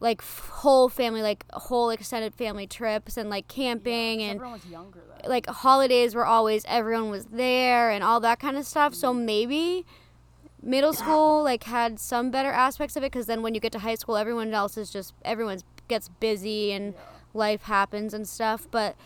[0.00, 4.66] like f- whole family, like whole extended family trips and like camping and everyone was
[4.66, 5.30] younger then.
[5.30, 8.94] like holidays were always everyone was there and all that kind of stuff.
[8.94, 9.26] So mm-hmm.
[9.26, 9.86] maybe
[10.62, 13.78] middle school like had some better aspects of it because then when you get to
[13.80, 16.94] high school, everyone else is just everyone's gets busy and
[17.34, 18.66] life happens and stuff.
[18.70, 18.96] But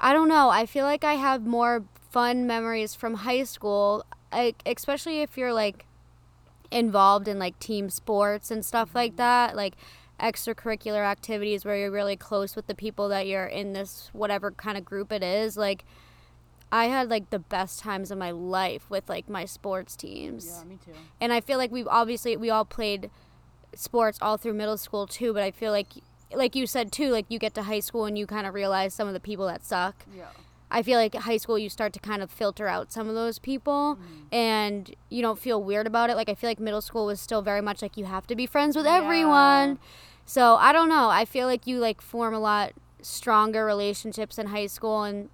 [0.00, 0.48] I don't know.
[0.48, 5.52] I feel like I have more fun memories from high school, like especially if you're
[5.52, 5.84] like
[6.70, 9.18] involved in like team sports and stuff like mm-hmm.
[9.18, 9.74] that, like
[10.20, 14.76] extracurricular activities where you're really close with the people that you're in this whatever kind
[14.76, 15.56] of group it is.
[15.56, 15.84] Like
[16.70, 20.46] I had like the best times of my life with like my sports teams.
[20.62, 20.92] Yeah, me too.
[21.20, 23.10] And I feel like we've obviously we all played
[23.74, 25.88] sports all through middle school too, but I feel like
[26.34, 28.92] like you said too, like you get to high school and you kind of realize
[28.92, 30.04] some of the people that suck.
[30.14, 30.24] Yeah.
[30.70, 33.38] I feel like high school you start to kind of filter out some of those
[33.38, 34.34] people Mm-hmm.
[34.34, 36.16] and you don't feel weird about it.
[36.16, 38.44] Like I feel like middle school was still very much like you have to be
[38.46, 38.96] friends with Yeah.
[38.98, 39.78] everyone.
[40.28, 41.08] So I don't know.
[41.08, 45.30] I feel like you like form a lot stronger relationships in high school and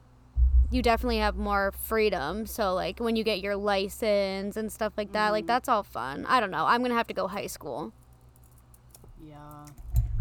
[0.70, 2.46] you definitely have more freedom.
[2.46, 5.32] So like when you get your license and stuff like that, Mm-hmm.
[5.32, 6.24] like that's all fun.
[6.28, 6.64] I don't know.
[6.66, 7.92] I'm going to have to go high school.
[9.20, 9.36] Yeah.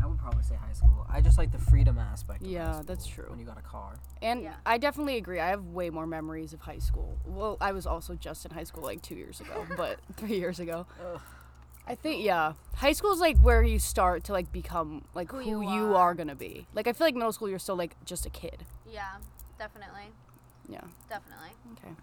[0.01, 1.05] I would probably say high school.
[1.07, 2.41] I just like the freedom aspect.
[2.41, 3.25] Of high Yeah, school that's true.
[3.29, 3.93] When you got a car.
[4.23, 4.55] And Yeah.
[4.65, 5.39] I definitely agree.
[5.39, 7.19] I have way more memories of high school.
[7.27, 10.59] Well, I was also just in high school like two years ago, but three years
[10.59, 10.87] ago.
[11.13, 11.21] Ugh.
[11.85, 15.39] I think yeah, high school is like where you start to like become like Who
[15.39, 16.09] who, you you, are.
[16.09, 16.13] are.
[16.13, 16.65] gonna be.
[16.73, 18.65] Like I feel like middle school you're still like just a kid.
[18.89, 19.15] Yeah,
[19.59, 20.11] definitely.
[20.69, 20.81] Yeah.
[21.09, 21.49] Definitely.
[21.73, 21.93] Okay.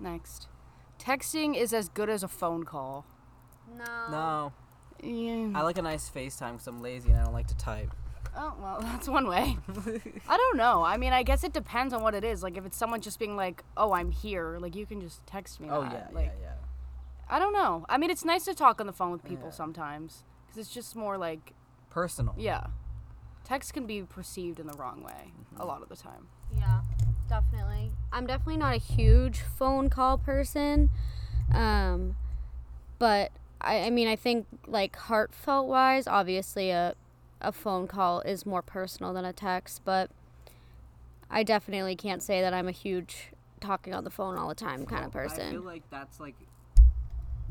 [0.00, 0.48] Next,
[0.98, 3.04] texting is as good as a phone call.
[3.76, 3.84] No.
[4.10, 4.52] No.
[5.02, 5.50] Yeah.
[5.54, 7.90] I like a nice FaceTime because I'm lazy and I don't like to type.
[8.34, 9.58] Oh well, that's one way.
[10.28, 10.82] I don't know.
[10.82, 12.42] I mean, I guess it depends on what it is.
[12.42, 15.60] Like if it's someone just being like, "Oh, I'm here," like you can just text
[15.60, 15.68] me.
[15.70, 15.92] oh that.
[15.92, 16.54] yeah, Like, yeah, yeah.
[17.32, 17.86] I don't know.
[17.88, 19.52] I mean, it's nice to talk on the phone with people Yeah.
[19.52, 21.54] sometimes because it's just more like,
[21.88, 22.34] Personal.
[22.36, 22.66] yeah.
[23.42, 26.28] Text can be perceived in the wrong way a lot of the time.
[26.54, 26.82] Yeah,
[27.28, 27.90] definitely.
[28.12, 30.90] I'm definitely not a huge phone call person.
[31.52, 32.16] Um,
[32.98, 36.94] but I, I mean, I think like heartfelt wise, obviously a,
[37.40, 40.10] a phone call is more personal than a text, but
[41.30, 44.84] I definitely can't say that I'm a huge talking on the phone all the time
[44.84, 45.48] kind of person.
[45.48, 46.34] I feel like that's like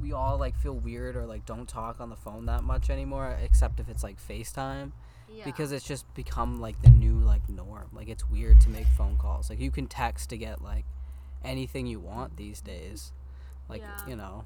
[0.02, 3.38] we all like feel weird or like don't talk on the phone that much anymore,
[3.42, 4.92] except if it's like FaceTime.
[5.34, 5.46] Yeah.
[5.46, 7.90] Because it's just become like the new like norm.
[7.94, 9.50] Like it's weird to make phone calls.
[9.50, 10.86] Like you can text to get like
[11.44, 13.12] anything you want these days.
[13.70, 14.08] Like Yeah.
[14.10, 14.46] you know,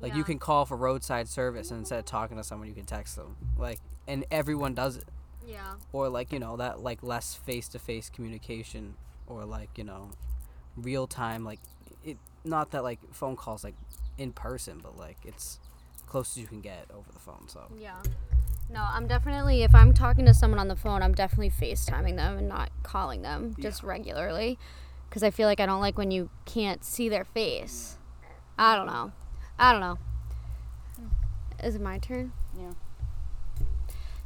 [0.00, 0.18] like Yeah.
[0.18, 3.16] you can call for roadside service and instead of talking to someone, you can text
[3.16, 3.36] them.
[3.58, 5.04] Like and everyone does it.
[5.46, 5.74] yeah.
[5.92, 8.94] Or like you know that like less face to face communication
[9.26, 10.10] or like you know
[10.76, 11.60] real time like
[12.04, 12.16] it.
[12.44, 13.74] Not that like phone calls like
[14.18, 15.58] in person, but like it's
[16.06, 17.48] close as you can get over the phone.
[17.48, 18.00] So Yeah.
[18.70, 22.38] No, I'm definitely if I'm talking to someone on the phone, I'm definitely FaceTiming them
[22.38, 24.58] and not calling them just regularly
[25.10, 27.98] cuz I feel like I don't like when you can't see their face.
[28.58, 29.12] I don't know.
[29.58, 29.98] I don't know.
[30.96, 31.66] Hmm.
[31.66, 32.32] Is it my turn?
[32.58, 32.72] Yeah.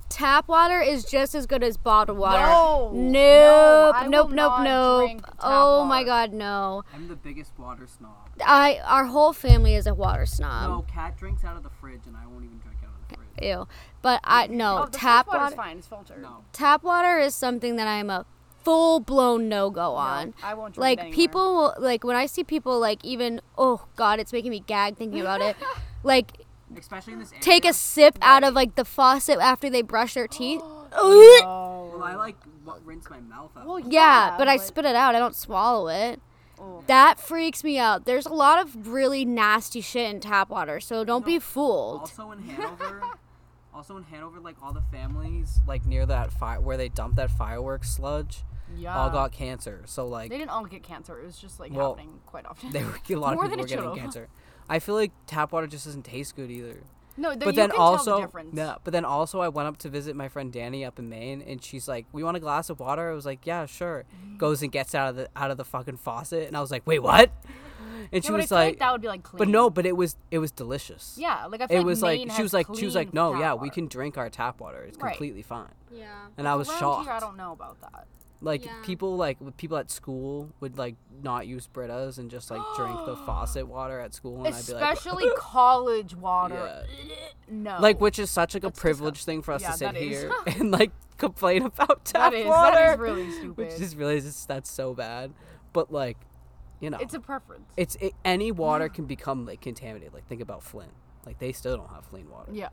[0.08, 2.38] Tap water is just as good as bottled water.
[2.46, 2.90] No.
[2.94, 3.12] Nope.
[3.12, 5.06] No, I nope, will nope, not nope.
[5.08, 6.84] drink tap Oh my god, no.
[6.94, 8.12] I'm the biggest water snob.
[8.44, 10.70] I our whole family is a water snob.
[10.70, 13.16] no, cat drinks out of the fridge, and I won't even drink out of the
[13.16, 13.28] fridge.
[13.48, 13.66] Ew.
[14.02, 15.78] But I no, Oh, the tap water's water fine.
[15.78, 16.22] It's filtered.
[16.22, 16.44] No.
[16.52, 18.24] tap water is something that I'm a
[18.62, 20.34] full blown no go No, on.
[20.42, 21.14] I won't drink Like anywhere.
[21.14, 24.96] people will like when I see people like even oh god, it's making me gag
[24.96, 25.56] thinking about it.
[26.02, 26.45] Like
[26.78, 27.42] Especially in this area.
[27.42, 30.60] take a sip out of like the faucet after they brush their teeth.
[30.98, 31.90] Oh.
[31.94, 33.66] Well, I like w- rinse my mouth out.
[33.66, 35.14] Well, yeah, but I spit it out.
[35.14, 36.20] I don't swallow it.
[36.58, 36.82] Oh.
[36.86, 38.06] That freaks me out.
[38.06, 42.00] There's a lot of really nasty shit in tap water, so don't be fooled.
[42.00, 43.02] also in Hanover,
[43.74, 47.30] also in Hanover, like all the families, like near that fire where they dump that
[47.30, 48.42] fireworks sludge,
[48.74, 48.96] Yeah.
[48.96, 49.82] all got cancer.
[49.84, 51.18] So like They didn't all get cancer.
[51.20, 52.70] It was just like Well, happening quite often.
[52.72, 53.98] they were a lot of More people were it getting should've.
[53.98, 54.28] cancer.
[54.68, 56.82] I feel like tap water just doesn't taste good either.
[57.16, 58.54] no, th- but you then can also, tell the difference.
[58.54, 61.40] no, but then also I went up to visit my friend Danny up in Maine,
[61.42, 64.36] and she's like, "We want a glass of water." I was like, "Yeah, sure." Mm-hmm.
[64.38, 66.86] Goes and gets out of the out of the fucking faucet, and I was like,
[66.86, 67.30] "Wait, what?"
[68.12, 69.38] And she Yeah, but I was feel like, that would be like clean.
[69.38, 72.02] "But no, but it was it was delicious." Yeah, like I feel It like was
[72.02, 74.28] Maine like she was like she was like, "No, tap yeah, we can drink our
[74.30, 74.82] tap water.
[74.82, 75.10] It's Right.
[75.12, 76.06] completely fine." Yeah.
[76.36, 77.04] And I was shocked.
[77.06, 78.06] Here, I don't know about that.
[78.42, 78.72] Like Yeah.
[78.82, 83.16] people like people at school would like not use Britas and just like drink the
[83.16, 86.84] faucet water at school, and I'd be like, Especially college water.
[87.48, 87.78] No.
[87.80, 90.30] like which is such like a That's privileged thing for us Yeah, to sit here
[90.46, 92.74] and like complain about tap that is water.
[92.76, 93.56] that is really stupid.
[93.56, 95.32] which is really is that's so bad.
[95.72, 96.18] But like,
[96.80, 97.72] you know, it's a preference.
[97.76, 100.12] it's it, any water can become like contaminated.
[100.12, 100.92] Like think about Flint.
[101.24, 102.52] Like they still don't have clean water.
[102.52, 102.68] yeah.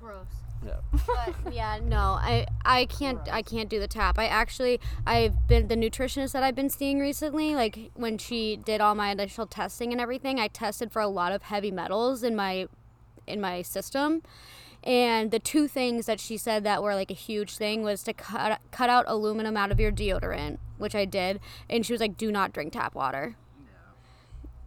[0.00, 0.26] Gross.
[0.64, 0.76] Yeah.
[1.06, 4.18] but yeah, no, I I can't I can't do the tap.
[4.18, 7.54] I actually I've been the nutritionist that I've been seeing recently.
[7.54, 11.32] Like when she did all my initial testing and everything, I tested for a lot
[11.32, 12.68] of heavy metals in my
[13.26, 14.22] in my system.
[14.84, 18.12] And the two things that she said that were like a huge thing was to
[18.12, 21.40] cut cut out aluminum out of your deodorant, which I did.
[21.70, 23.36] And she was like, "Do not drink tap water.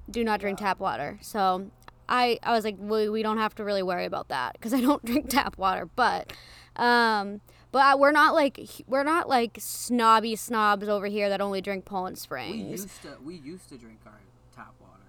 [0.09, 1.69] Do not drink tap water." So
[2.09, 4.81] I I was like, we, we don't have to really worry about that because I
[4.81, 5.87] don't drink tap water.
[5.95, 6.33] But
[6.75, 7.41] um,
[7.71, 11.85] but I, we're not like we're not like snobby snobs over here that only drink
[11.85, 14.19] Poland We used to we used to drink our
[14.55, 15.01] tap water.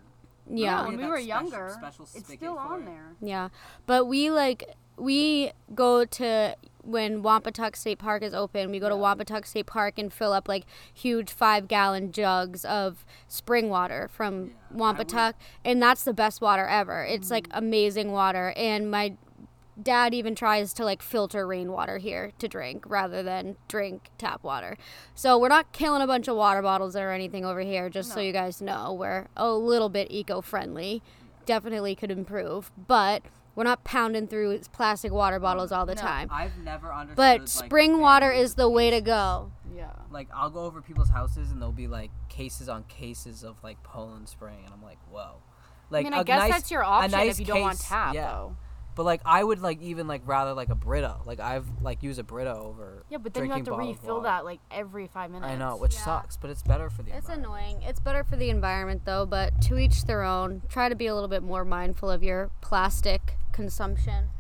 [0.49, 0.83] yeah.
[0.83, 2.87] when we that were special- younger, special it's spigot still on it.
[2.87, 3.15] there.
[3.21, 3.49] Yeah,
[3.87, 4.65] but we like
[4.97, 8.71] we go to when Wampatuck State Park is open.
[8.71, 13.05] We go to Wampatuck State Park and fill up like huge five gallon jugs of
[13.27, 17.05] spring water from Wampatuck, and that's the best water ever.
[17.05, 17.59] It's like mm-hmm.
[17.59, 19.17] amazing water, and my
[19.83, 24.79] dad even tries to like filter rainwater here to drink rather than drink tap water.
[25.15, 27.91] So we're not killing a bunch of water bottles or anything over here.
[27.91, 31.03] Just so you guys know, we're a little bit eco-friendly.
[31.45, 33.23] Definitely could improve, but
[33.57, 36.29] we're not pounding through plastic water bottles all the time.
[36.31, 37.17] I've never understood.
[37.17, 39.51] But like, spring water is the of way to go.
[39.75, 39.91] Yeah.
[40.11, 43.83] Like I'll go over people's houses and there'll be like cases on cases of like
[43.83, 45.37] Poland Spring, and I'm like, whoa.
[45.91, 48.15] Like I mean, I guess nice- that's your option nice if you don't want tap,
[48.15, 48.27] yeah.
[48.27, 48.57] though.
[48.97, 51.19] But like I would like even like rather like a Brita.
[51.27, 53.05] Like I've like used a Brita over.
[53.11, 55.49] Yeah, but then you have to refill that like every five minutes.
[55.53, 56.05] I know, which Yeah.
[56.05, 57.47] sucks, but it's better for the It's environment.
[57.77, 57.83] annoying.
[57.83, 60.63] It's better for the environment though, but to each their own.
[60.69, 64.31] Try to be a little bit more mindful of your plastic consumption.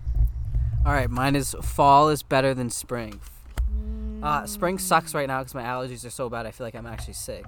[0.87, 3.21] All right, mine is fall is better than spring.
[3.71, 4.25] Mm.
[4.25, 6.47] Uh, spring sucks right now because my allergies are so bad.
[6.47, 7.45] I feel like I'm actually sick.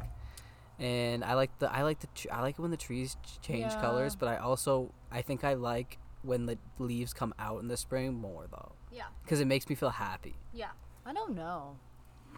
[0.79, 3.81] And I like the I like the I like it when the trees change Yeah.
[3.81, 7.77] colors, but I also I think I like when the leaves come out in the
[7.77, 9.07] spring more though, Yeah.
[9.25, 10.37] because it makes me feel happy.
[10.53, 10.71] Yeah.
[11.05, 11.77] I don't know.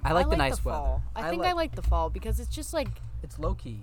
[0.03, 1.03] I like the nice fall.
[1.15, 1.27] weather.
[1.27, 2.89] I think I like the fall because it's just like
[3.23, 3.83] it's low key.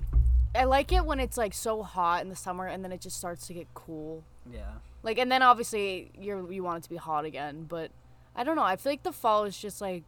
[0.56, 3.18] I like it when it's like so hot in the summer and then it just
[3.18, 4.24] starts to get cool.
[4.52, 4.72] Yeah.
[5.04, 7.92] Like and then obviously you're you want it to be hot again, but
[8.36, 8.64] I don't know.
[8.64, 10.04] I feel like the fall is just like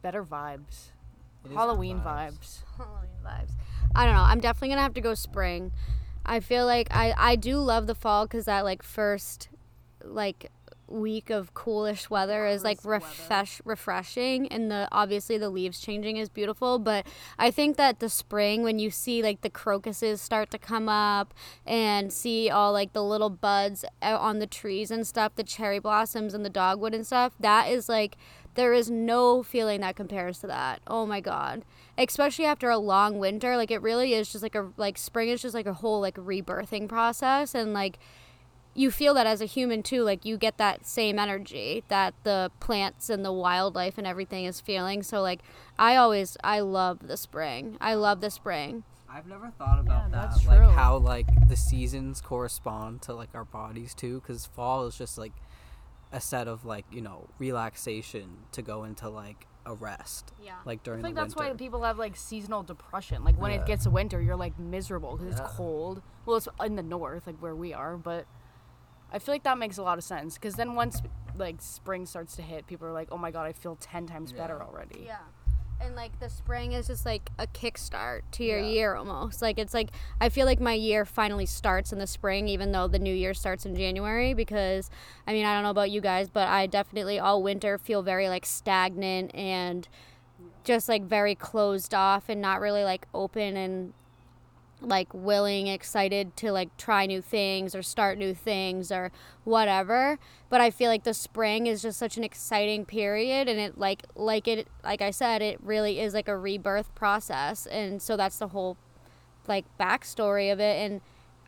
[0.00, 0.92] better vibes.
[1.44, 2.38] It is Halloween vibes.
[2.38, 2.62] vibes.
[2.78, 3.50] Halloween vibes.
[3.94, 4.22] I don't know.
[4.22, 5.72] I'm definitely gonna have to go spring.
[6.28, 9.48] I feel like I I do love the fall because that like first
[10.04, 10.50] like
[10.86, 13.04] week of coolish weather is like weather.
[13.04, 17.06] refresh refreshing and the obviously the leaves changing is beautiful but
[17.38, 21.34] i think that the spring when you see like the crocuses start to come up
[21.66, 25.78] and see all like the little buds out on the trees and stuff the cherry
[25.78, 28.16] blossoms and the dogwood and stuff that is like
[28.58, 30.80] there is no feeling that compares to that.
[30.88, 31.64] Oh my god.
[31.96, 35.40] Especially after a long winter like it really is just like a like spring is
[35.40, 38.00] just like a whole like rebirthing process and like
[38.74, 42.50] you feel that as a human too like you get that same energy that the
[42.58, 45.04] plants and the wildlife and everything is feeling.
[45.04, 45.40] So like
[45.78, 47.76] i always i love the spring.
[47.80, 48.82] I love the spring.
[49.08, 50.70] I've never thought about Yeah, that, that's like true.
[50.70, 55.32] how like the seasons correspond to like our bodies too, because fall is just like
[56.12, 60.82] a set of like you know relaxation to go into like a rest, yeah like
[60.82, 61.00] during.
[61.00, 61.52] I during think the that's winter.
[61.52, 63.22] why people have like seasonal depression.
[63.24, 63.58] Like when Yeah.
[63.60, 65.44] it gets winter, you're like miserable because Yeah.
[65.44, 66.00] it's cold.
[66.24, 68.26] Well, it's in the north, like where we are, but
[69.12, 71.02] I feel like that makes a lot of sense because then once
[71.36, 74.32] like spring starts to hit, people are like, "Oh my god, I feel ten times
[74.32, 75.18] better already." Yeah.
[75.80, 78.66] And like the spring is just like a kickstart to your Yeah.
[78.68, 79.40] year almost.
[79.40, 82.88] Like it's like I feel like my year finally starts in the spring, even though
[82.88, 84.34] the new year starts in January.
[84.34, 84.90] Because
[85.26, 88.28] I mean, I don't know about you guys, but I definitely all winter feel very
[88.28, 89.88] like stagnant and
[90.64, 93.92] just like very closed off and not really like open and
[94.80, 99.10] like willing, excited to like try new things or start new things or
[99.44, 100.18] whatever.
[100.48, 104.04] But I feel like the spring is just such an exciting period and it like
[104.14, 107.66] like it like I said, it really is like a rebirth process.
[107.66, 108.76] And so that's the whole
[109.46, 111.00] like backstory of it and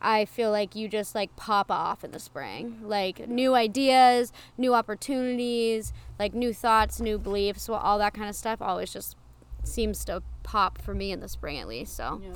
[0.03, 2.79] I feel like you just like pop off in the spring.
[2.83, 8.35] Like new ideas, new opportunities, like new thoughts, new beliefs, well, all that kind of
[8.35, 9.16] stuff always just
[9.62, 11.95] seems to pop for me in the spring at least.
[11.95, 12.33] So Yeah.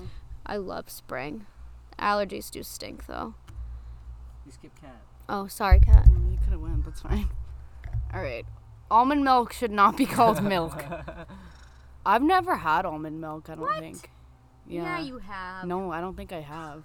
[0.46, 1.46] I love spring.
[1.98, 3.34] Allergies do stink though.
[4.44, 5.00] You skip Kat.
[5.28, 6.06] Oh, sorry, Kat.
[6.08, 6.84] Mm, You could have went.
[6.84, 7.28] That's fine.
[8.12, 8.44] All right.
[8.90, 10.84] Almond milk should not be called milk.
[12.06, 13.48] I've never had almond milk.
[13.48, 13.80] I don't What?
[13.80, 14.10] think.
[14.66, 15.00] Yeah.
[15.00, 15.64] you have.
[15.66, 16.84] No, I don't think I have.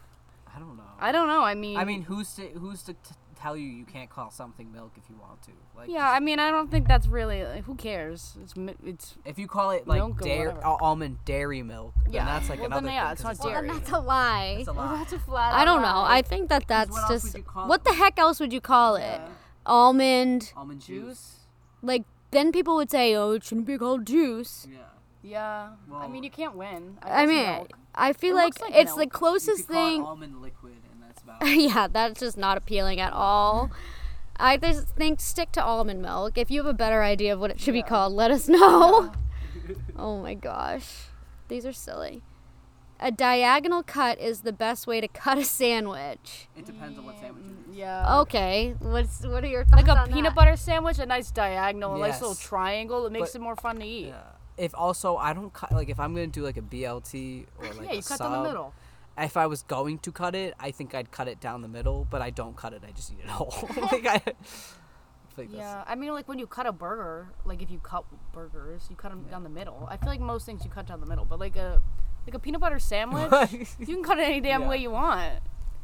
[0.54, 0.84] I don't know.
[1.00, 1.42] I don't know.
[1.44, 1.78] I mean.
[1.78, 3.00] I mean, who's to who's to t-
[3.42, 5.52] tell you you can't call something milk if you want to?
[5.78, 7.44] Like, Yeah, I mean, I don't think that's really.
[7.46, 8.38] Like, who cares?
[8.44, 9.16] It's mi- it's.
[9.26, 12.26] if you call it like dairy, uh, almond dairy milk, Yeah.
[12.26, 13.80] then that's like Well, another then, yeah, thing, it's 'cause not Well, then dairy.
[13.80, 14.56] that's a lie.
[14.60, 14.98] It's a lie.
[14.98, 15.54] That's a flat.
[15.54, 16.04] I don't know.
[16.06, 18.62] I think that that's what just would you call what the heck else would you
[18.62, 19.02] call it?
[19.22, 19.28] Yeah.
[19.66, 20.54] almond.
[20.56, 21.40] Almond juice.
[21.82, 24.78] Like then people would say, "Oh, it shouldn't be called juice." Yeah.
[25.22, 25.70] Yeah.
[25.94, 26.98] I mean, you can't win.
[27.02, 27.72] I guess mean, milk.
[27.96, 29.06] I feel It like, like it's the milk.
[29.14, 30.04] You closest could call it thing.
[30.04, 30.79] almond liquid, and that's
[31.38, 31.48] about.
[31.56, 33.72] yeah, that's just not appealing at all.
[34.38, 36.38] I just think stick to almond milk.
[36.38, 39.12] If you have a better idea of what it should be called, let us know.
[39.98, 41.06] oh my gosh.
[41.48, 42.22] These are silly.
[43.02, 46.50] A diagonal cut is the best way to cut a sandwich.
[46.58, 47.78] It depends on what mm, sandwich it is.
[47.78, 48.20] Yeah.
[48.22, 50.36] Okay, what's what are your thoughts Like a on peanut that?
[50.36, 53.06] butter sandwich, a nice diagonal, a nice little triangle.
[53.06, 54.08] It makes But- it more fun to eat.
[54.08, 54.22] Yeah.
[54.58, 57.76] If also I don't cut like if I'm gonna do like a BLT or like
[57.78, 58.74] Yeah, a you cut sub, down the middle.
[59.20, 62.08] If I was going to cut it, I think I'd cut it down the middle,
[62.10, 62.84] but I don't cut it.
[62.88, 63.54] I just eat it whole.
[63.92, 64.20] like I, I
[65.36, 68.06] think that's- Yeah, I mean, like when you cut a burger, like if you cut
[68.34, 69.88] burgers, you cut them down the middle.
[69.90, 71.82] I feel like most things you cut down the middle, but like a
[72.26, 73.32] like a peanut butter sandwich,
[73.80, 74.70] you can cut it any damn Yeah.
[74.70, 75.40] way you want.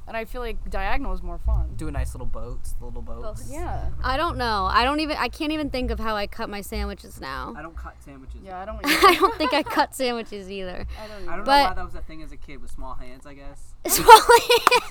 [0.08, 1.74] And I feel like diagonal is more fun.
[1.78, 3.50] do a nice little boats, the little boats.
[3.52, 3.90] Yeah.
[4.04, 4.68] I don't know.
[4.70, 7.54] I don't even I can't even think of how I cut my sandwiches now.
[7.58, 8.42] I don't cut sandwiches.
[8.44, 8.80] Yeah, I don't.
[8.86, 10.86] I don't think I cut sandwiches either.
[11.04, 11.28] I don't.
[11.28, 13.26] I don't know But- why that was a thing as a kid with small hands.
[13.26, 14.20] I guess Small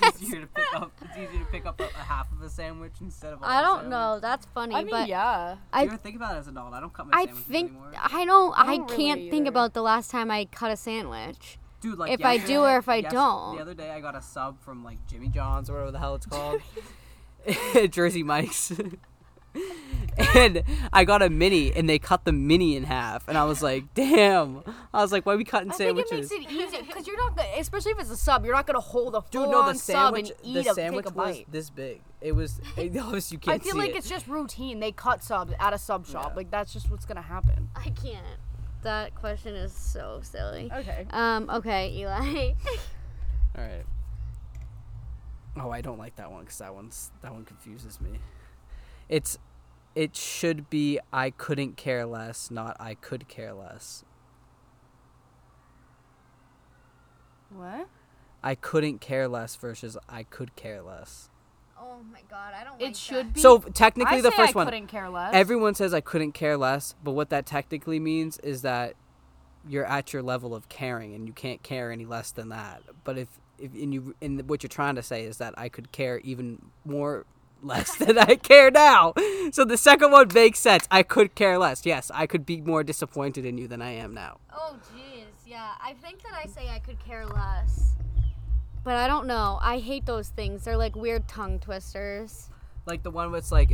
[0.03, 0.91] it's easier to pick up.
[1.01, 3.41] It's easier to pick up a, a half of a sandwich instead of.
[3.41, 3.91] a I don't sandwich.
[3.91, 4.19] know.
[4.21, 5.55] That's funny, I mean, but yeah.
[5.55, 6.73] Do I you ever think about it as an adult?
[6.73, 7.91] I don't cut my I sandwiches think anymore.
[8.01, 8.53] I don't.
[8.57, 11.57] I I, don't I can't really think about the last time I cut a sandwich.
[11.81, 13.55] Dude, like if I do or if I yesterday- don't.
[13.57, 16.15] The other day I got a sub from like Jimmy John's or whatever the hell
[16.15, 16.61] it's called,
[17.91, 18.71] Jersey Mike's.
[20.35, 23.63] and I got a mini, and they cut the mini in half, and I was
[23.63, 24.63] like, "Damn!"
[24.93, 27.07] I was like, "Why are we cutting I think sandwiches?" it makes it easier because
[27.07, 29.51] you're not, gonna, especially if it's a sub, you're not gonna hold a Dude, full
[29.51, 31.51] no, on the sub sandwich, and the eat a sandwich take a was bite.
[31.51, 32.01] this big.
[32.21, 33.97] It was, it was you can't I feel see like it.
[33.97, 34.79] it's just routine.
[34.79, 36.31] They cut subs at a sub shop.
[36.31, 36.35] Yeah.
[36.37, 37.69] Like that's just what's gonna happen.
[37.75, 38.25] I can't.
[38.85, 40.71] That question is so silly.
[40.71, 41.07] Okay.
[41.09, 41.49] Um.
[41.49, 42.53] Okay, Eli.
[43.57, 43.83] All right.
[45.57, 48.19] Oh, I don't like that one because that one's that one confuses me.
[49.09, 49.39] It's,
[49.95, 54.03] it should be I couldn't care less, not I could care less.
[57.49, 57.87] What?
[58.43, 61.29] I couldn't care less versus I could care less.
[61.95, 62.81] Oh my god, I don't.
[62.81, 63.39] It should be.
[63.39, 65.33] So technically, I the say first I one, couldn't care less.
[65.33, 68.95] everyone says I couldn't care less, but what that technically means is that
[69.67, 72.81] you're at your level of caring and you can't care any less than that.
[73.03, 73.27] But if
[73.57, 76.61] if and you and what you're trying to say is that I could care even
[76.83, 77.25] more
[77.63, 79.13] less than I care now.
[79.51, 80.87] So the second one makes sense.
[80.91, 81.85] I could care less.
[81.85, 84.37] Yes, I could be more disappointed in you than I am now.
[84.53, 85.71] Oh jeez, yeah.
[85.81, 87.95] I think that I say I could care less.
[88.85, 89.57] But I don't know.
[89.61, 90.63] I hate those things.
[90.63, 92.49] They're like weird tongue twisters.
[92.85, 93.71] Like the one that's like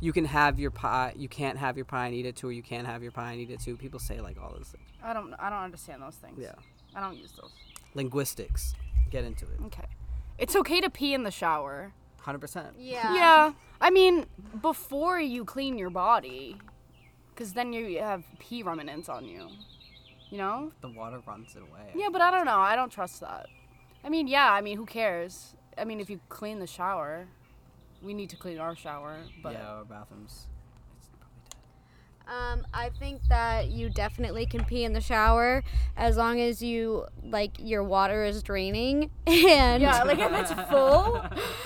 [0.00, 2.52] you can have your pie, you can't have your pie and eat it too, or
[2.52, 3.74] you can't have your pie and eat it too.
[3.76, 4.84] People say like all those things.
[5.02, 5.32] I don't.
[5.38, 6.38] I don't understand those things.
[6.38, 6.52] Yeah.
[6.94, 7.50] I don't use those.
[7.94, 8.74] Linguistics.
[9.10, 9.64] Get into it.
[9.66, 9.86] Okay.
[10.38, 11.92] It's okay to pee in the shower.
[12.22, 12.72] 100%.
[12.78, 13.14] Yeah.
[13.14, 13.52] Yeah.
[13.80, 14.26] I mean,
[14.60, 16.58] before you clean your body,
[17.34, 19.48] because then you have pee remnants on you.
[20.30, 20.72] You know?
[20.82, 21.92] The water runs it away.
[21.94, 22.58] Yeah, but I don't know.
[22.58, 23.46] I don't trust that.
[24.04, 24.50] I mean, yeah.
[24.52, 25.54] I mean, who cares?
[25.78, 27.26] I mean, if you clean the shower,
[28.02, 29.16] we need to clean our shower.
[29.42, 30.46] But yeah, our bathrooms.
[30.98, 31.56] It's probably dead.
[32.60, 35.62] Um, I think that you definitely can pee in the shower
[35.96, 41.16] as long as you like your water is draining and yeah, like if it's full.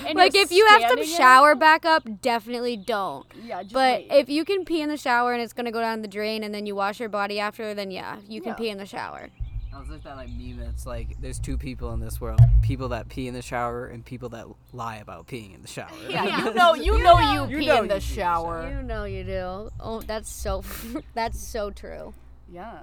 [0.07, 3.26] And like if you have some standing in it, shower backup, definitely don't.
[3.45, 4.12] Yeah, just But wait.
[4.12, 6.55] if you can pee in the shower and it's gonna go down the drain and
[6.55, 8.55] then you wash your body after, then yeah, you can Yeah.
[8.57, 9.30] pee in the shower.
[9.77, 12.41] I was like that like meme that's like there's two people in this world.
[12.62, 15.91] People that pee in the shower and people that lie about peeing in the shower.
[16.09, 18.22] yeah, you know, you know, you You pee know in the you pee in the
[18.22, 18.74] shower.
[18.74, 19.70] You know you do.
[19.79, 20.64] Oh, that's so
[21.14, 22.14] that's so true.
[22.51, 22.79] Yeah.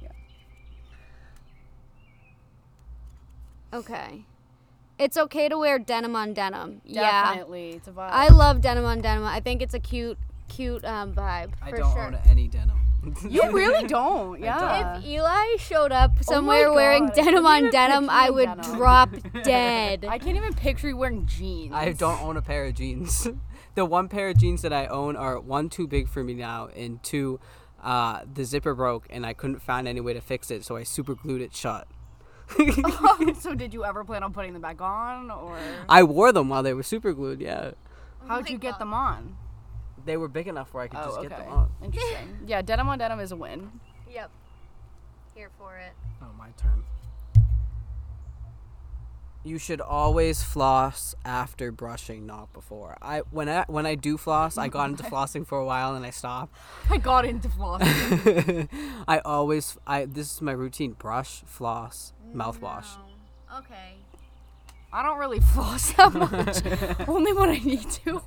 [0.00, 0.08] Yeah.
[3.72, 4.24] Okay.
[5.00, 6.80] It's okay to wear denim on denim.
[6.84, 7.24] Yeah.
[7.24, 8.10] Definitely, it's a vibe.
[8.10, 9.24] I love denim on denim.
[9.24, 12.02] I think it's a cute, cute um, vibe I for don't sure.
[12.02, 12.78] own any denim.
[13.28, 14.40] you really don't.
[14.40, 14.98] Yeah.
[14.98, 18.76] If Eli showed up Oh somewhere wearing God, denim on denim, I would denim.
[18.76, 19.10] drop
[19.44, 20.04] dead.
[20.08, 21.72] I can't even picture you wearing jeans.
[21.72, 23.28] I don't own a pair of jeans.
[23.74, 26.68] the one pair of jeans that I own are one too big for me now,
[26.74, 27.38] and two,
[27.82, 30.82] uh, the zipper broke and I couldn't find any way to fix it, so I
[30.82, 31.86] super glued it shut.
[33.40, 36.62] so did you ever plan on putting them back on, or I wore them while
[36.62, 37.40] they were super glued.
[37.40, 37.72] Yeah,
[38.26, 39.36] how'd my you get them on?
[40.08, 41.28] They were big enough where I could Oh, just okay.
[41.28, 41.70] get them on.
[41.84, 42.38] Interesting.
[42.46, 43.70] yeah, denim on denim is a win.
[44.10, 44.30] Yep.
[45.34, 45.92] Here for it.
[46.22, 46.82] Oh, my turn.
[49.44, 52.96] You should always floss after brushing, not before.
[53.00, 56.04] I when I when I do floss, I got into flossing for a while and
[56.04, 56.54] I stopped.
[56.90, 58.68] I got into flossing.
[59.08, 62.88] I always I this is my routine: brush, floss, mouthwash.
[63.58, 63.94] Okay.
[64.92, 67.08] I don't really floss that much.
[67.08, 68.22] Only when I need to.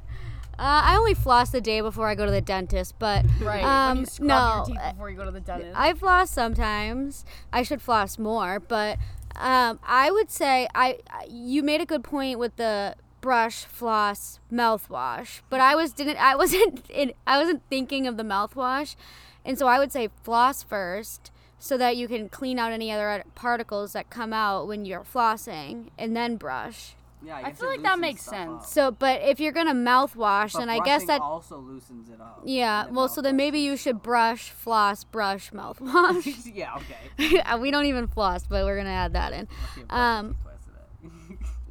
[0.62, 3.64] Uh, I only floss the day before I go to the dentist, but Right.
[3.64, 5.74] Um, when you scrub no, your teeth uh, before you go to the dentist.
[5.76, 7.26] I floss sometimes.
[7.52, 9.00] I should floss more, but
[9.36, 14.40] um, I would say I I- you made a good point with the brush, floss,
[14.54, 15.42] mouthwash.
[15.50, 18.96] But I was didn't I wasn't in, I wasn't thinking of the mouthwash,
[19.44, 21.32] and so I would say floss first.
[21.58, 25.90] So that you can clean out any other particles that come out when you're flossing,
[25.96, 26.96] and then brush.
[27.24, 28.68] Yeah, I feel like that makes sense.
[28.70, 32.42] So, but if you're gonna mouthwash, then I guess that also loosens it up.
[32.46, 32.88] yeah.
[32.90, 36.52] Well, so then maybe you should brush, floss, brush, mouthwash.
[36.56, 37.58] yeah, okay.
[37.60, 39.48] we don't even floss, but we're gonna add that in.
[39.90, 40.36] Um,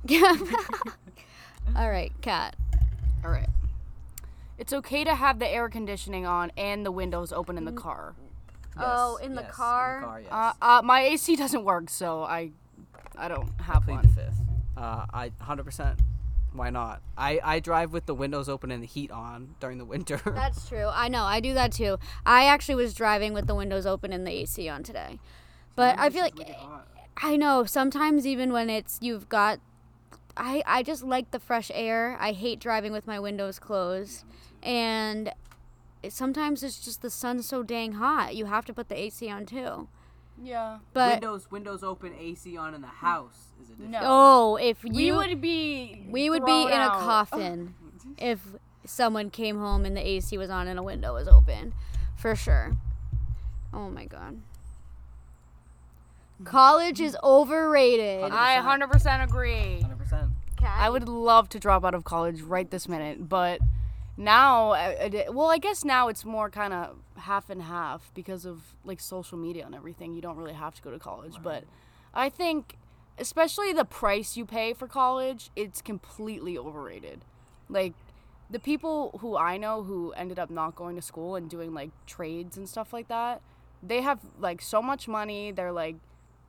[1.77, 2.55] all right, Kat.
[3.25, 3.49] All right.
[4.57, 8.15] It's okay to have the air conditioning on and the windows open in the car.
[8.79, 9.97] Oh, in the car?
[9.97, 10.31] In the car, yes.
[10.31, 12.51] Uh, uh, my AC doesn't work, so I,
[13.17, 14.03] I don't have plead one.
[14.03, 14.50] the fifth.
[14.81, 15.99] Uh, I 100%.
[16.53, 17.03] Why not?
[17.17, 20.21] I, I drive with the windows open and the heat on during the winter.
[20.25, 20.89] That's true.
[20.93, 21.23] I know.
[21.23, 21.99] I do that too.
[22.25, 25.21] I actually was driving with the windows open and the AC on today,
[25.77, 26.41] but I feel like
[27.19, 29.61] I know sometimes even when it's you've got.
[30.37, 32.17] I, I just like the fresh air.
[32.19, 34.25] I hate driving with my windows closed.
[34.63, 35.33] And
[36.09, 38.35] sometimes it's just the sun's so dang hot.
[38.35, 39.89] You have to put the AC on too.
[40.43, 40.79] Yeah.
[40.93, 43.93] But windows windows open, AC on in the house is a different.
[43.93, 44.01] No.
[44.03, 46.07] oh, if you we would be.
[46.09, 47.75] we would be thrown in a coffin
[48.19, 48.41] if
[48.85, 51.75] someone came home and the AC was on and a window was open,
[52.17, 52.77] for sure.
[53.73, 54.41] Oh my god.
[56.45, 58.23] College is overrated.
[58.33, 59.85] I 100% agree.
[59.85, 60.31] 100%.
[60.63, 63.61] I would love to drop out of college right this minute, but
[64.17, 68.75] now, uh, well, I guess now it's more kind of half and half because of
[68.85, 70.15] like social media and everything.
[70.15, 71.65] You don't really have to go to college, but
[72.13, 72.77] I think,
[73.19, 77.25] especially the price you pay for college, it's completely overrated.
[77.69, 77.95] Like,
[78.51, 81.91] the people who I know who ended up not going to school and doing like
[82.07, 83.41] trades and stuff like that,
[83.83, 85.53] they have like so much money.
[85.53, 85.97] They're like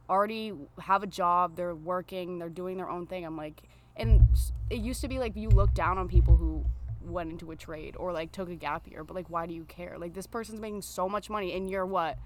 [0.09, 3.23] already have a job, they're working, they're doing their own thing.
[3.25, 3.61] I'm like,
[3.95, 4.27] and
[4.69, 6.65] it used to be like you look down on people who
[7.05, 9.63] went into a trade or like took a gap year, but like, why do you
[9.65, 9.97] care?
[9.97, 12.17] Like, this person's making so much money and you're what?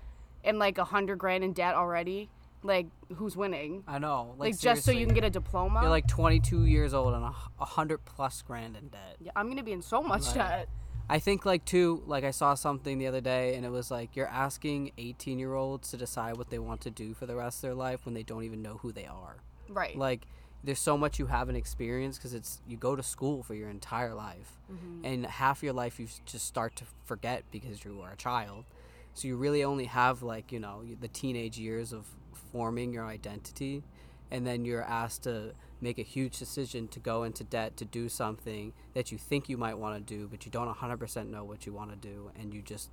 [0.44, 2.30] In like a hundred grand in debt already?
[2.64, 3.84] Like, who's winning?
[3.88, 4.34] I know.
[4.38, 5.82] Like, Like, just so you can get a diploma?
[5.82, 9.18] You're like 22 years old and a hundred plus grand in debt.
[9.20, 10.36] yeah, I'm gonna be in so much Right.
[10.36, 10.70] debt.
[11.08, 14.16] I think like too, like I saw something the other day and it was like
[14.16, 17.58] you're asking 18 year olds to decide what they want to do for the rest
[17.60, 19.36] of their life when they don't even know who they are.
[19.70, 19.96] Right.
[19.96, 20.26] Like
[20.66, 24.14] there's so much you haven't experienced because it's you go to school for your entire
[24.14, 25.06] life Mm-hmm.
[25.06, 28.66] and half your life you just start to forget because you are a child.
[29.14, 32.08] So you really only have like you know the teenage years of
[32.52, 33.84] forming your identity,
[34.32, 38.10] and then you're asked to make a huge decision to go into debt to do
[38.10, 41.66] something that you think you might want to do, but you don't 100% know what
[41.68, 42.90] you want to do, and you just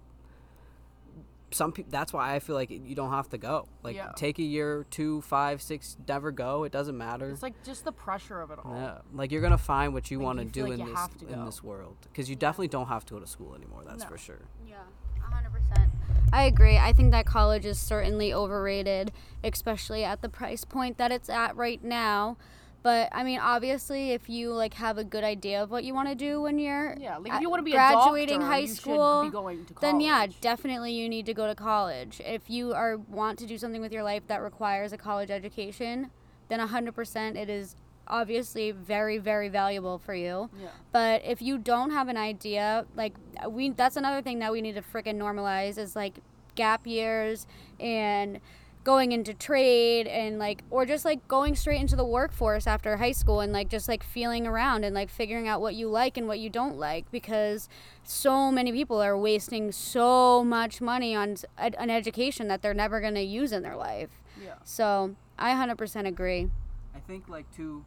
[1.54, 1.90] some people.
[1.90, 3.68] That's why I feel like you don't have to go.
[3.82, 4.12] Like Yeah.
[4.16, 6.64] take a year, two, five, six, never go.
[6.64, 7.30] It doesn't matter.
[7.30, 8.74] it's like just the pressure of it all.
[8.74, 11.44] Yeah, like you're gonna find what you Like, want to do like in this in
[11.44, 13.82] this world, because you definitely don't have to go to school anymore.
[13.86, 14.08] That's No.
[14.10, 14.40] for sure.
[14.66, 14.76] Yeah,
[15.20, 15.90] 100%.
[16.32, 16.78] I agree.
[16.78, 19.12] I think that college is certainly overrated,
[19.44, 22.36] especially at the price point that it's at right now.
[22.82, 26.08] But I mean, obviously, if you like have a good idea of what you want
[26.08, 28.64] to do when you're Yeah, like if you want to be graduating a doctor, high
[28.66, 29.80] school, be going to college.
[29.80, 32.20] then yeah, definitely you need to go to college.
[32.24, 36.10] If you are want to do something with your life that requires a college education,
[36.48, 37.76] then 100% it is
[38.08, 40.50] obviously very very valuable for you.
[40.60, 40.68] Yeah.
[40.90, 43.14] But if you don't have an idea, like
[43.48, 46.18] we that's another thing that we need to freaking normalize is like
[46.56, 47.46] gap years
[47.78, 48.40] and
[48.84, 53.12] going into trade and like or just like going straight into the workforce after high
[53.12, 56.26] school and like just like feeling around and like figuring out what you like and
[56.26, 57.68] what you don't like because
[58.02, 63.14] so many people are wasting so much money on an education that they're never going
[63.14, 64.10] to use in their life.
[64.42, 64.54] Yeah.
[64.64, 66.50] So, I 100% agree.
[66.94, 67.84] I think like to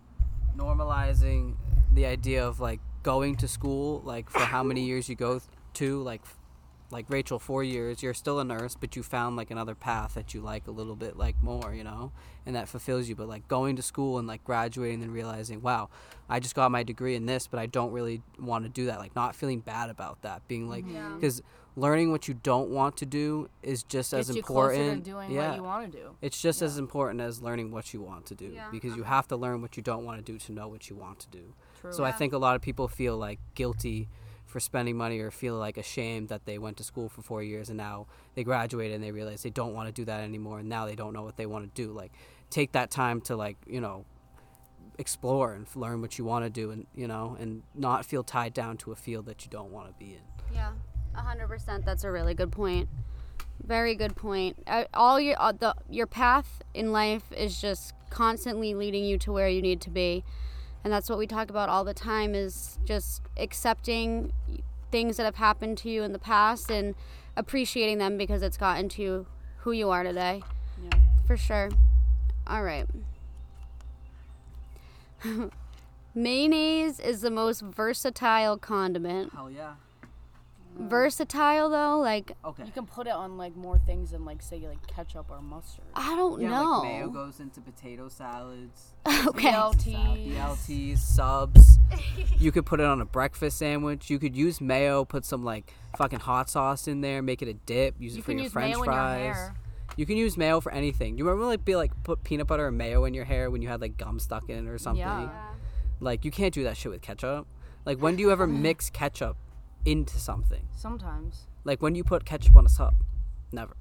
[0.58, 1.56] normalizing
[1.94, 5.40] the idea of like going to school like for how many years you go
[5.74, 6.22] to like
[6.92, 10.34] like Rachel 4 years you're still a nurse but you found like another path that
[10.34, 12.12] you like a little bit like more you know
[12.46, 15.90] and that fulfills you but like going to school and like graduating and realizing wow
[16.30, 19.00] I just got my degree in this but I don't really want to do that
[19.00, 21.18] like not feeling bad about that being like Yeah.
[21.20, 21.42] cuz
[21.78, 25.10] learning what you don't want to do is just as Gets you closer important to
[25.12, 26.16] doing yeah what you want to do.
[26.22, 28.70] it's just as important as learning what you want to do Yeah.
[28.72, 30.96] because you have to learn what you don't want to do to know what you
[30.96, 31.54] want to do.
[31.82, 31.92] True.
[31.92, 34.08] So I think a lot of people feel like guilty
[34.46, 37.70] for spending money or feel like ashamed that they went to school for 4 years
[37.70, 40.70] and now they graduated and they realize they don't want to do that anymore and
[40.70, 41.92] now they don't know what they want to do.
[41.92, 42.12] Like
[42.50, 44.06] take that time to like, you know,
[44.98, 48.54] explore and learn what you want to do and you know and not feel tied
[48.54, 50.22] down to a field that you don't want to be in
[50.54, 50.72] Yeah,
[51.16, 51.86] a hundred percent.
[51.86, 52.90] That's a really good point.
[53.64, 54.58] Very good point.
[54.68, 59.32] Uh, all your uh, the your path in life is just constantly leading you to
[59.32, 60.24] where you need to be,
[60.86, 62.36] and that's what we talk about all the time.
[62.36, 64.32] Is just accepting
[64.92, 66.94] things that have happened to you in the past and
[67.36, 69.26] appreciating them because it's gotten to
[69.62, 70.44] who you are today.
[70.84, 71.00] Yeah.
[71.26, 71.72] For sure.
[72.46, 72.86] All right.
[76.14, 79.34] Mayonnaise is the most versatile condiment.
[79.34, 79.74] Hell yeah.
[80.78, 82.66] Versatile though, like Okay.
[82.66, 85.86] You can put it on like more things than like say like ketchup or mustard.
[85.94, 86.80] I don't yeah, know.
[86.80, 88.94] like mayo goes into potato salads,
[89.28, 89.52] okay.
[89.52, 90.36] BLT.
[90.36, 91.80] BLTs, subs.
[92.38, 94.10] you could put it on a breakfast sandwich.
[94.10, 97.54] You could use mayo, put some like fucking hot sauce in there, make it a
[97.54, 99.36] dip, use You it for can your use french mayo in your fries.
[99.36, 99.56] hair.
[99.98, 101.18] You can use mayo for anything.
[101.18, 103.70] You remember like be like put peanut butter and mayo in your hair when you
[103.70, 105.00] had like gum stuck in it or something?
[105.00, 105.30] Yeah.
[106.02, 107.48] Like you can't do that shit with ketchup.
[107.86, 109.38] Like when do you ever mix ketchup
[109.86, 110.68] into something?
[110.76, 111.46] Sometimes.
[111.64, 112.96] Like when you put ketchup on a sub?
[113.52, 113.76] Never.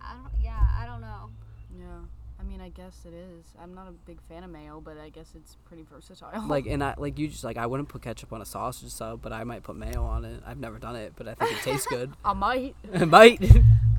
[0.00, 1.30] I don't, yeah, I don't know.
[1.78, 2.00] Yeah.
[2.40, 3.46] I mean, I guess it is.
[3.60, 6.46] I'm not a big fan of mayo, but I guess it's pretty versatile.
[6.46, 9.22] Like and I like you just like I wouldn't put ketchup on a sausage sub,
[9.22, 10.42] but I might put mayo on it.
[10.46, 12.12] I've never done it, but I think it tastes good.
[12.24, 12.76] I might.
[12.94, 13.42] I might.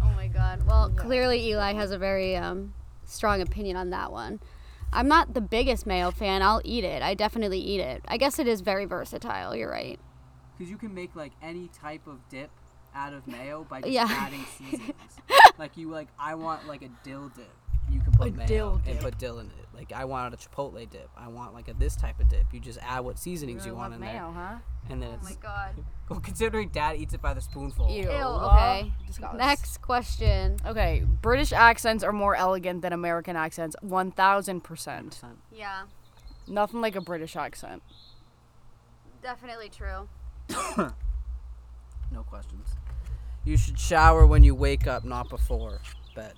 [0.01, 0.65] Oh my god.
[0.65, 2.73] Well, clearly Eli has a very um,
[3.05, 4.39] strong opinion on that one.
[4.91, 6.41] I'm not the biggest mayo fan.
[6.41, 7.03] I'll eat it.
[7.03, 8.03] I definitely eat it.
[8.07, 9.55] I guess it is very versatile.
[9.55, 9.99] You're right.
[10.59, 12.49] Because you can make like any type of dip
[12.93, 14.07] out of mayo by just Yeah.
[14.09, 14.93] adding seasonings.
[15.57, 17.49] like you like, I want like a dill dip.
[17.89, 19.53] You can put A mayo dill and put dill in it.
[19.73, 21.09] Like I wanted a chipotle dip.
[21.17, 22.45] I want like a this type of dip.
[22.51, 24.49] You just add what seasonings you Really want love in mayo, huh?
[24.49, 25.75] there, and then Oh my it's god.
[26.09, 27.89] Well, considering Dad eats it by the spoonful.
[27.91, 28.01] Ew.
[28.03, 28.91] Ew, okay.
[29.05, 29.37] disgust.
[29.37, 30.57] Next question.
[30.65, 33.75] Okay, British accents are more elegant than American accents.
[33.85, 35.13] 1000%.
[35.55, 35.83] Yeah,
[36.47, 37.83] Nothing like a British accent.
[39.21, 40.09] definitely true.
[40.77, 42.75] no questions.
[43.45, 45.81] You should shower when you wake up, not before
[46.15, 46.33] bed.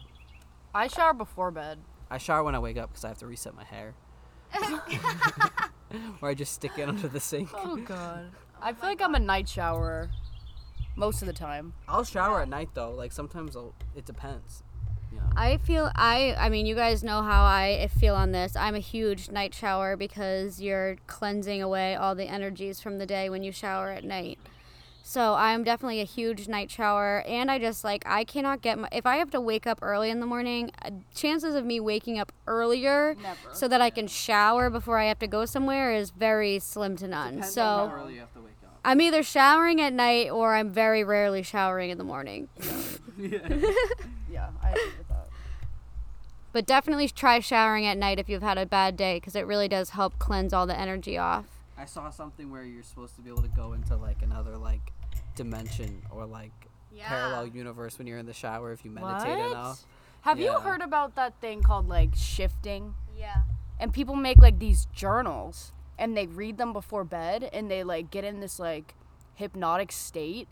[0.73, 1.79] I shower before bed.
[2.09, 3.93] I shower when I wake up because I have to reset my hair.
[6.21, 7.49] or I just stick it under the sink.
[7.53, 8.31] Oh, God.
[8.61, 10.09] I feel like I'm a night showerer
[10.95, 11.73] most of the time.
[11.87, 12.91] I'll shower at night though.
[12.91, 13.73] Like sometimes I'll.
[13.95, 14.63] It depends.
[15.11, 15.21] Know.
[15.35, 18.55] I feel I I mean you guys know how I feel on this.
[18.55, 23.29] I'm a huge night shower because you're cleansing away all the energies from the day
[23.29, 24.39] when you shower at night.
[25.03, 28.87] So I'm definitely a huge night shower and I just like I cannot get my
[28.93, 32.17] if I have to wake up early in the morning, uh, chances of me waking
[32.17, 33.53] up earlier Never.
[33.53, 37.07] so that I can shower before I have to go somewhere is very slim to
[37.07, 37.43] none.
[37.43, 38.79] so early you have to wake up.
[38.85, 42.47] I'm either showering at night or I'm very rarely showering in the morning.
[43.17, 43.39] Yeah,
[44.37, 45.27] I agree with that.
[46.53, 49.67] But definitely try showering at night if you've had a bad day because it really
[49.67, 51.45] does help cleanse all the energy off.
[51.77, 54.91] I saw something where you're supposed to be able to go into like another like
[55.35, 56.51] dimension or like
[56.99, 59.51] parallel universe when you're in the shower if you meditate What?
[59.51, 59.85] enough.
[60.21, 62.93] Have you heard about that thing called like shifting?
[63.17, 63.41] Yeah.
[63.79, 68.11] And people make like these journals and they read them before bed and they like
[68.11, 68.93] get in this like
[69.35, 70.47] hypnotic state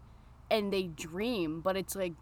[0.49, 2.13] and they dream, but it's like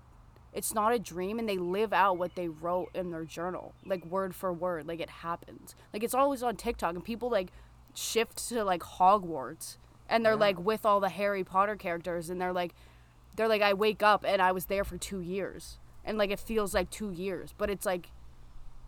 [0.54, 4.06] it's not a dream and they live out what they wrote in their journal, like
[4.06, 5.76] word for word, like it happens.
[5.93, 7.52] Like it's always on TikTok and people like
[7.93, 9.78] shift to like Hogwarts
[10.10, 12.74] and they're like with all the Harry Potter characters and they're like
[13.36, 15.78] they're like I wake up and I was there for 2 years.
[16.04, 18.10] And like it feels like 2 years, but it's like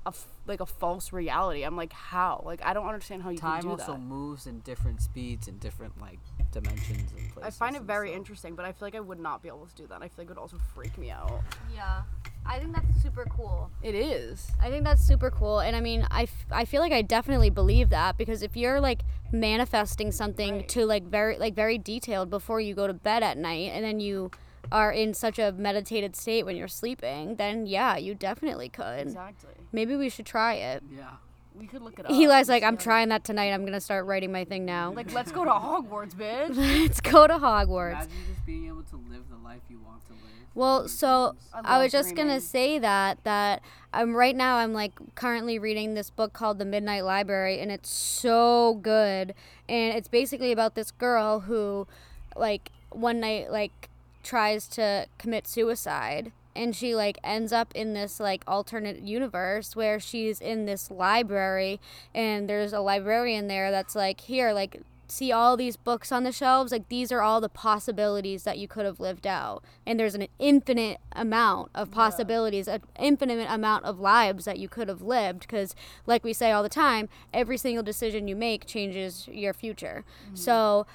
[0.05, 1.63] a f- like a false reality.
[1.63, 2.41] I'm like, how?
[2.45, 3.83] Like, I don't understand how you Time can do that.
[3.85, 4.07] Time also that.
[4.07, 6.19] moves in different speeds and different like
[6.51, 7.43] dimensions and places.
[7.43, 8.17] I find it very stuff.
[8.17, 9.97] interesting, but I feel like I would not be able to do that.
[10.01, 11.41] I feel like it would also freak me out.
[11.75, 12.01] Yeah.
[12.45, 13.69] I think that's super cool.
[13.83, 14.47] It is.
[14.59, 15.59] I think that's super cool.
[15.59, 18.79] And I mean, I, f- I feel like I definitely believe that because if you're
[18.81, 20.69] like manifesting something Right.
[20.69, 23.99] to like very like very detailed before you go to bed at night and then
[23.99, 24.31] you
[24.71, 29.01] are in such a meditated state when you're sleeping, then yeah, you definitely could.
[29.07, 29.51] Exactly.
[29.71, 30.83] Maybe we should try it.
[30.95, 31.09] Yeah.
[31.55, 32.11] We could look it up.
[32.11, 32.79] Eli's like, I'm Yeah.
[32.79, 33.51] trying that tonight.
[33.51, 34.91] I'm gonna start writing my thing now.
[34.93, 36.55] Like, let's go to Hogwarts, bitch.
[36.55, 37.91] Let's go to Hogwarts.
[38.05, 40.21] Imagine just being able to live the life you want to live.
[40.55, 43.61] Well, so I I, was just gonna say that that
[43.93, 47.89] I'm right now I'm like currently reading this book called The Midnight Library and it's
[47.89, 49.33] so good
[49.67, 51.87] and it's basically about this girl who
[52.35, 53.88] like one night like
[54.29, 59.99] tries to commit suicide and she like ends up in this like alternate universe where
[59.99, 61.79] she's in this library
[62.13, 66.31] and there's a librarian there that's like here like see all these books on the
[66.31, 69.63] shelves, like these are all the possibilities that you could have lived out.
[69.83, 74.87] And there's an infinite amount of possibilities, an infinite amount of lives that you could
[74.87, 75.73] have lived because
[76.05, 80.05] like we say all the time, every single decision you make changes your future.
[80.25, 80.35] Mm-hmm.
[80.35, 80.85] So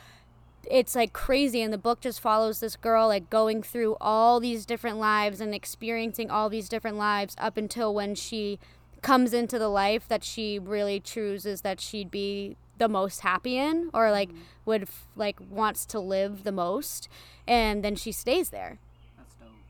[0.70, 4.66] it's like crazy and the book just follows this girl like going through all these
[4.66, 8.58] different lives and experiencing all these different lives up until when she
[9.02, 13.90] comes into the life that she really chooses that she'd be the most happy in
[13.92, 14.40] or like mm-hmm.
[14.64, 17.08] would f- like wants to live the most
[17.46, 18.78] and then she stays there.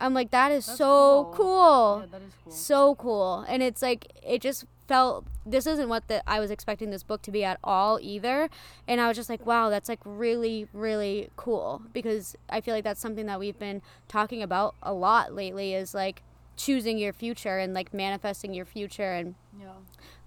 [0.01, 1.35] I'm like that is That's so cool.
[1.35, 2.01] cool.
[2.01, 2.53] Yeah, that is cool.
[2.53, 3.45] so cool.
[3.49, 7.23] And it's like it just felt this isn't what the, i was expecting this book
[7.23, 8.49] to be at all either.
[8.89, 11.83] And i was just like wow that's like really really cool.
[11.93, 15.95] Because i feel like that's something that we've been talking about a lot lately is
[15.95, 16.23] like
[16.57, 19.73] choosing your future and like manifesting your future and Yeah.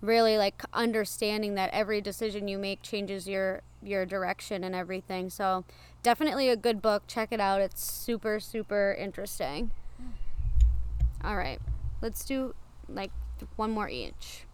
[0.01, 5.29] really like understanding that every decision you make changes your your direction and everything.
[5.29, 5.63] So
[6.03, 7.03] definitely a good book.
[7.07, 7.61] Check it out.
[7.61, 9.71] It's super super interesting.
[11.23, 11.59] All right.
[12.01, 12.55] Let's do
[12.89, 13.11] like
[13.55, 14.45] one more each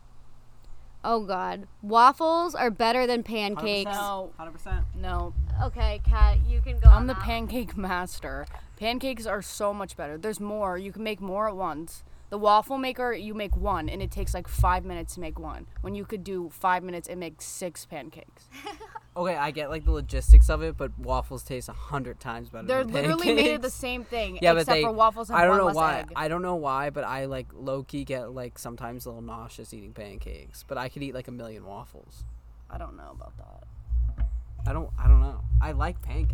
[1.04, 4.32] oh god waffles are better than pancakes No.
[4.38, 4.86] Hundred percent.
[4.96, 5.34] No.
[5.62, 7.24] okay kat you can go I'm on the that.
[7.24, 8.46] pancake master.
[8.78, 10.18] Pancakes are so much better.
[10.18, 10.78] There's more.
[10.78, 12.04] You can make more at once.
[12.32, 15.68] The waffle maker, you make one, and it takes like five minutes to make one.
[15.82, 18.50] When you could do five minutes and make six pancakes.
[19.16, 22.66] Okay, I get like the logistics of it, but waffles taste a hundred times better.
[22.66, 24.82] They're than literally made of the same thing, Yeah, except but they.
[24.84, 26.00] for waffles have I don't one know less why.
[26.00, 26.12] egg.
[26.16, 29.72] I don't know why, but I like low key get like sometimes a little nauseous
[29.74, 30.64] eating pancakes.
[30.68, 32.24] But I could eat like a million waffles.
[32.72, 34.26] I don't know about that.
[34.68, 34.90] I don't.
[34.98, 35.42] I don't know.
[35.62, 36.34] I like pancakes.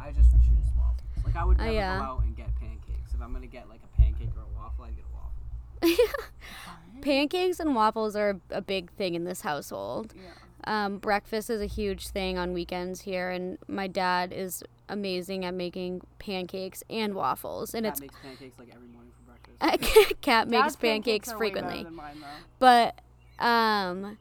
[0.00, 1.24] I just would choose waffles.
[1.24, 1.98] Like I would Oh, never yeah.
[1.98, 3.14] go out and get pancakes.
[3.14, 6.06] If I'm gonna get like a pancake or a waffle, I'd get a waffle.
[7.02, 10.22] pancakes and waffles are a big thing in this household Yeah.
[10.64, 15.54] Um, breakfast is a huge thing on weekends here, and my dad is amazing at
[15.54, 17.74] making pancakes and waffles.
[17.74, 20.20] And Kat it's makes pancakes like every morning for breakfast.
[20.20, 22.16] Kat makes Dad's pancakes are way frequently, than mine,
[22.58, 23.00] but
[23.38, 24.18] um,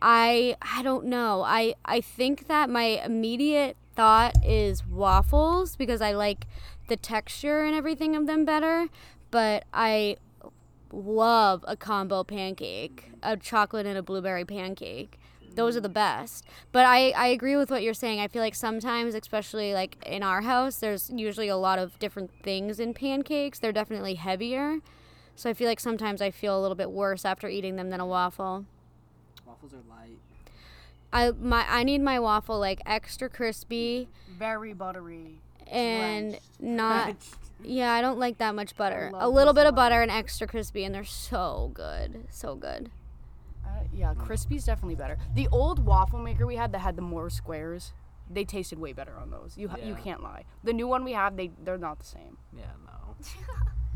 [0.00, 1.42] I I don't know.
[1.42, 6.46] I I think that my immediate thought is waffles because I like
[6.88, 8.88] the texture and everything of them better.
[9.30, 10.16] But I
[10.92, 15.18] love a combo pancake, a chocolate and a blueberry pancake.
[15.54, 16.44] Those are the best.
[16.72, 18.20] But I, I agree with what you're saying.
[18.20, 22.30] I feel like sometimes, especially like in our house, there's usually a lot of different
[22.42, 23.58] things in pancakes.
[23.58, 24.78] They're definitely heavier.
[25.34, 28.00] So I feel like sometimes I feel a little bit worse after eating them than
[28.00, 28.66] a waffle.
[29.46, 30.18] Waffles are light.
[31.12, 35.38] I my I need my waffle like extra crispy Very buttery.
[35.66, 36.46] and Drenched.
[36.60, 37.16] not
[37.62, 39.10] yeah, I don't like that much butter.
[39.14, 40.02] A little bit of butter butter.
[40.02, 42.24] and extra crispy and they're so good.
[42.30, 42.90] So good.
[43.92, 45.18] Yeah, crispy's definitely better.
[45.34, 47.92] The old waffle maker we had that had the more squares,
[48.30, 49.56] they tasted way better on those.
[49.58, 50.00] You ha- you Yeah.
[50.00, 50.44] can't lie.
[50.64, 52.38] The new one we have, they they're not the same.
[52.56, 53.16] Yeah, no.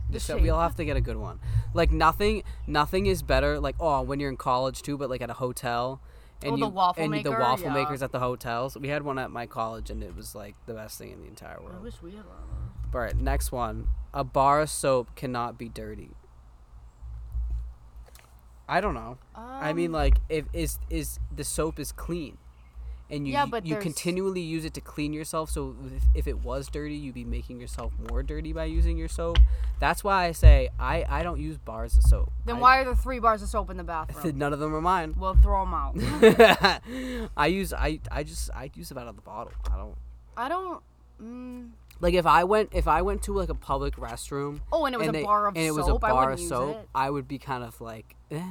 [0.09, 0.44] The So shape.
[0.44, 1.40] we'll have to get a good one.
[1.74, 3.59] Like nothing, nothing is better.
[3.59, 6.01] Like oh, when you're in college too, but like at a hotel,
[6.42, 7.30] and Oh, you the waffle and maker?
[7.30, 7.72] the waffle Yeah.
[7.74, 8.76] makers at the hotels.
[8.78, 11.26] We had one at my college, and it was like the best thing in the
[11.26, 11.70] entire world.
[11.70, 11.82] I world.
[11.84, 12.94] wish we had one of those.
[12.94, 13.88] All right, next one.
[14.14, 16.11] A bar of soap cannot be dirty.
[18.69, 19.19] I don't know.
[19.35, 22.37] I mean, Um, like, if is is the soap is clean,
[23.09, 25.51] and you Yeah, but you there's- continually use it to clean yourself.
[25.51, 29.07] So if, if it was dirty, you'd be making yourself more dirty by using your
[29.09, 29.39] soap.
[29.79, 32.33] That's why I say I I don't use bars of soap.
[32.45, 34.37] Then I- why are there three bars of soap in the bathroom?
[34.43, 35.14] None of them are mine.
[35.17, 35.95] we'll throw them out.
[37.37, 39.53] I use I I just I use it out of the bottle.
[39.73, 39.97] I don't
[40.37, 40.83] I don't.
[41.23, 44.94] Mm, like if I went if I went to like a public restroom oh, and
[44.94, 45.76] it was and a they- bar of and it soap.
[45.76, 46.88] was a I bar of soap.
[46.94, 48.42] I would be kind of like, eh.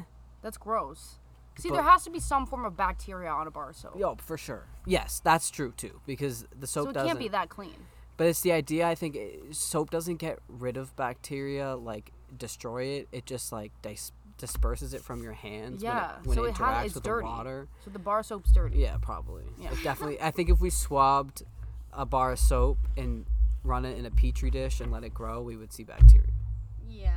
[0.42, 1.20] That's gross.
[1.58, 3.98] See, But- there has to be some form of bacteria on a bar of soap.
[3.98, 4.66] Yo, for sure.
[4.86, 7.08] Yes, that's true too because the soap so it doesn't.
[7.08, 7.76] can't be that clean.
[8.18, 8.88] But it's the idea.
[8.88, 13.08] I think eh, soap doesn't get rid of bacteria, like destroy it.
[13.12, 16.48] It just like dis- disperses it from your hands Yeah, when it, when so it
[16.50, 17.26] it interacts has- it's with dirty.
[17.26, 17.68] the water.
[17.84, 18.80] So the bar soap's dirty.
[18.80, 19.44] Yeah, probably.
[19.60, 19.72] Yeah.
[19.72, 20.22] It definitely.
[20.22, 21.44] I think if we swabbed
[21.94, 23.26] a bar of soap and
[23.66, 26.28] run it in a petri dish and let it grow, we would see bacteria.
[26.88, 27.12] Yeah.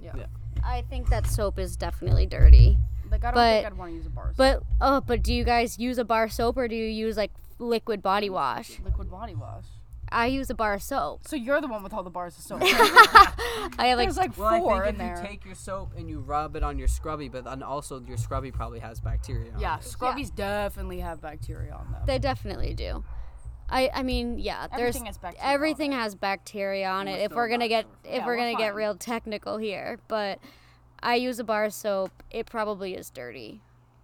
[0.00, 0.12] Yeah.
[0.16, 0.26] Yeah.
[0.64, 2.78] I think that soap is definitely dirty.
[3.10, 4.36] Like I don't But- think I'd want to use a bar soap.
[4.36, 7.30] But oh, but do you guys use a bar soap or do you use like
[7.58, 8.80] liquid body wash?
[8.84, 9.64] liquid body wash.
[10.10, 11.26] I use a bar soap.
[11.26, 12.60] So you're the one with all the bars of soap.
[12.62, 12.66] I
[13.78, 15.22] have like There's like Well, I four think in if there.
[15.24, 18.16] you take your soap and you rub it on your scrubby, but then also your
[18.16, 19.52] scrubby probably has bacteria.
[19.52, 19.82] on yeah, it.
[19.82, 22.02] scrubbies definitely have bacteria on them.
[22.06, 23.02] they definitely do.
[23.68, 25.96] I I mean yeah, there's Everything has bacteria on everything it.
[25.96, 27.20] has bacteria on it.
[27.20, 30.38] If we're gonna get if Yeah, we're we're gonna get real technical here, but
[31.02, 32.22] I use a bar soap.
[32.30, 33.60] It probably is dirty,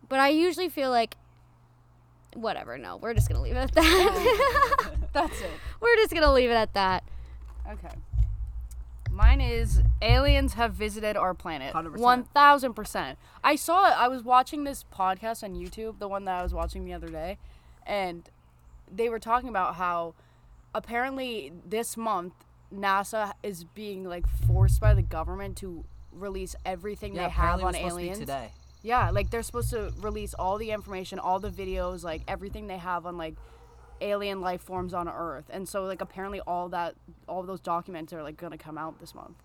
[0.09, 1.17] but I usually feel like
[2.35, 2.79] whatever.
[2.79, 4.91] No, we're just gonna leave it at that.
[5.13, 5.51] That's it.
[5.81, 7.05] we're just gonna leave it at that.
[7.71, 7.95] Okay.
[9.11, 11.75] Mine is aliens have visited our planet.
[11.75, 11.99] 100%.
[11.99, 13.19] One thousand percent.
[13.43, 13.95] I saw it.
[13.99, 17.09] I was watching this podcast on YouTube, the one that I was watching the other
[17.09, 17.37] day,
[17.85, 18.29] and
[18.95, 20.15] they were talking about how
[20.75, 22.33] apparently this month
[22.75, 27.75] NASA is being like forced by the government to release everything Yeah, they have on
[27.75, 28.19] supposed to aliens.
[28.19, 28.51] today.
[28.83, 32.79] Yeah, like they're supposed to release all the information, all the videos, like everything they
[32.79, 33.35] have on like
[34.01, 35.45] alien life forms on Earth.
[35.51, 36.95] And so like apparently all that
[37.29, 39.37] all those documents are like gonna come out this month.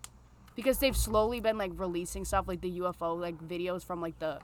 [0.54, 4.38] Because they've slowly been like releasing stuff like the UFO like videos from like the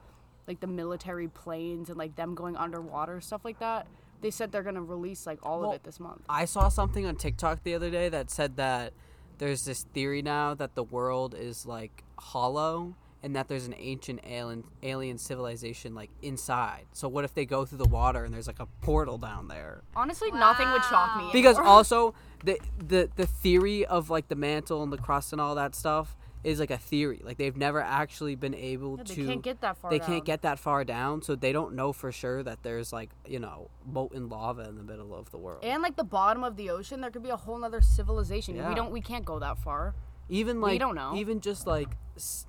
[0.47, 3.87] like the military planes and like them going underwater, stuff like that.
[4.23, 6.23] They said they're gonna release like all Well, of it this month.
[6.29, 8.93] I saw something on TikTok the other day that said that
[9.39, 14.21] there's this theory now that the world is like hollow and that there's an ancient
[14.25, 16.87] alien alien civilization like inside.
[16.93, 19.83] So what if they go through the water and there's like a portal down there?
[19.95, 21.25] Honestly, nothing would shock me.
[21.25, 21.31] Wow.
[21.33, 21.73] Because anymore.
[21.73, 22.15] also
[22.45, 26.17] the the the theory of like the mantle and the crust and all that stuff
[26.45, 27.21] is like a theory.
[27.25, 30.07] Like they've never actually been able Yeah, to they can't get that far they down.
[30.09, 33.39] can't get that far down, so they don't know for sure that there's like, you
[33.39, 35.63] know, molten lava in the middle of the world.
[35.65, 38.57] and like the bottom of the ocean, there could be a whole other civilization.
[38.57, 38.69] Yeah.
[38.69, 39.95] We don't we can't go that far.
[40.29, 41.15] even like We don't know.
[41.17, 41.89] even just like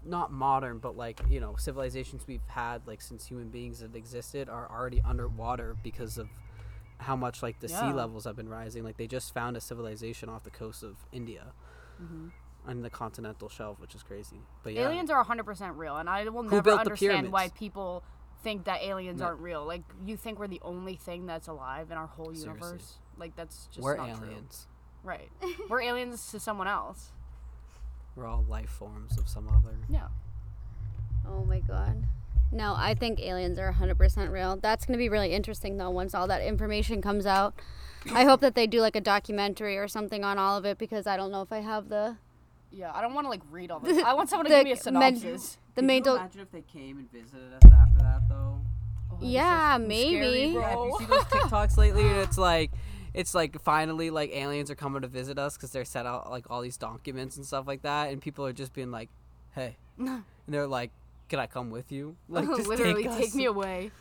[0.03, 4.49] not modern but like you know civilizations we've had like since human beings have existed
[4.49, 6.27] are already underwater because of
[6.97, 10.27] how much like the sea levels have been rising like they just found a civilization
[10.27, 11.53] off the coast of india
[12.01, 12.27] mm-hmm.
[12.67, 16.23] On the continental shelf which is crazy but yeah Aliens are 100% real, and I
[16.29, 18.03] will Who never understand why people
[18.43, 19.27] think that aliens No.
[19.27, 19.65] aren't real.
[19.65, 22.49] Like, you think we're the only thing that's alive in our whole Seriously.
[22.49, 22.93] universe?
[23.17, 24.67] Like, that's just we're not aliens
[25.03, 25.09] true.
[25.11, 25.29] Right.
[25.69, 27.11] we're aliens to someone else.
[28.15, 30.07] we're all life forms of some other Yeah.
[31.27, 32.03] Oh my god.
[32.51, 34.57] No, I think aliens are 100% real.
[34.57, 37.55] That's going to be really interesting though once all that information comes out.
[38.11, 41.07] I hope that they do like a documentary or something on all of it because
[41.07, 42.17] I don't know if I have the
[42.73, 44.03] Yeah, I don't want to, like, read all this.
[44.03, 45.57] I want someone to The give me a men- synopsis.
[45.75, 48.59] the main do- imagine if they came and visited us after that though
[49.11, 50.15] Oh, that'd so Yeah, maybe.
[50.15, 50.85] scary, Yeah, if bro.
[50.87, 52.71] you see those TikToks lately, and it's like,
[53.13, 56.49] it's like finally like aliens are coming to visit us because they're set out like
[56.49, 59.09] all these documents and stuff like that, and people are just being like,
[59.53, 60.89] "Hey," and they're like,
[61.29, 63.35] "Can I come with you?" Like, just Literally, take, take, us.
[63.35, 63.91] me away.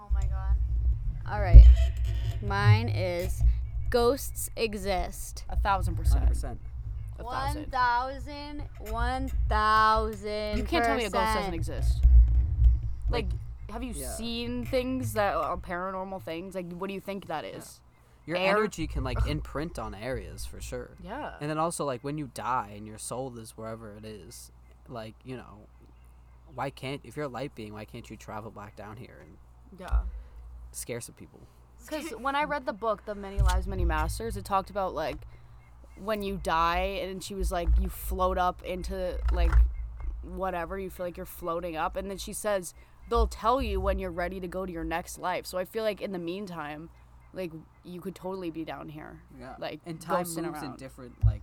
[0.00, 0.56] Oh my god.
[1.30, 1.66] All right.
[2.42, 3.42] Mine is
[3.90, 5.44] ghosts exist.
[5.50, 6.30] A thousand percent.
[6.30, 6.56] 100%.
[7.22, 7.70] A One thousand.
[7.70, 10.58] thousand, one thousand.
[10.58, 12.02] You can't tell me a ghost doesn't exist.
[13.10, 13.26] Like,
[13.70, 14.10] have you yeah.
[14.10, 16.54] seen things that are paranormal things?
[16.54, 17.80] Like, what do you think that is?
[18.26, 20.90] Your Air- energy can like imprint on areas for sure.
[21.02, 21.34] Yeah.
[21.40, 24.52] And then also like when you die and your soul is wherever it is,
[24.88, 25.66] like you know,
[26.54, 29.36] why can't if you're a light being, why can't you travel back down here and
[29.80, 30.00] Yeah.
[30.70, 31.40] scare some people?
[31.84, 35.16] Because when I read the book, The Many Lives, Many Masters, it talked about like
[36.00, 39.52] when you die, and she was like, you float up into like
[40.22, 41.96] whatever, you feel like you're floating up.
[41.96, 42.74] And then she says,
[43.10, 45.46] they'll tell you when you're ready to go to your next life.
[45.46, 46.90] So I feel like in the meantime,
[47.34, 47.52] like
[47.84, 49.20] you could totally be down here.
[49.38, 49.54] Yeah.
[49.58, 51.42] Like, and time moves in different like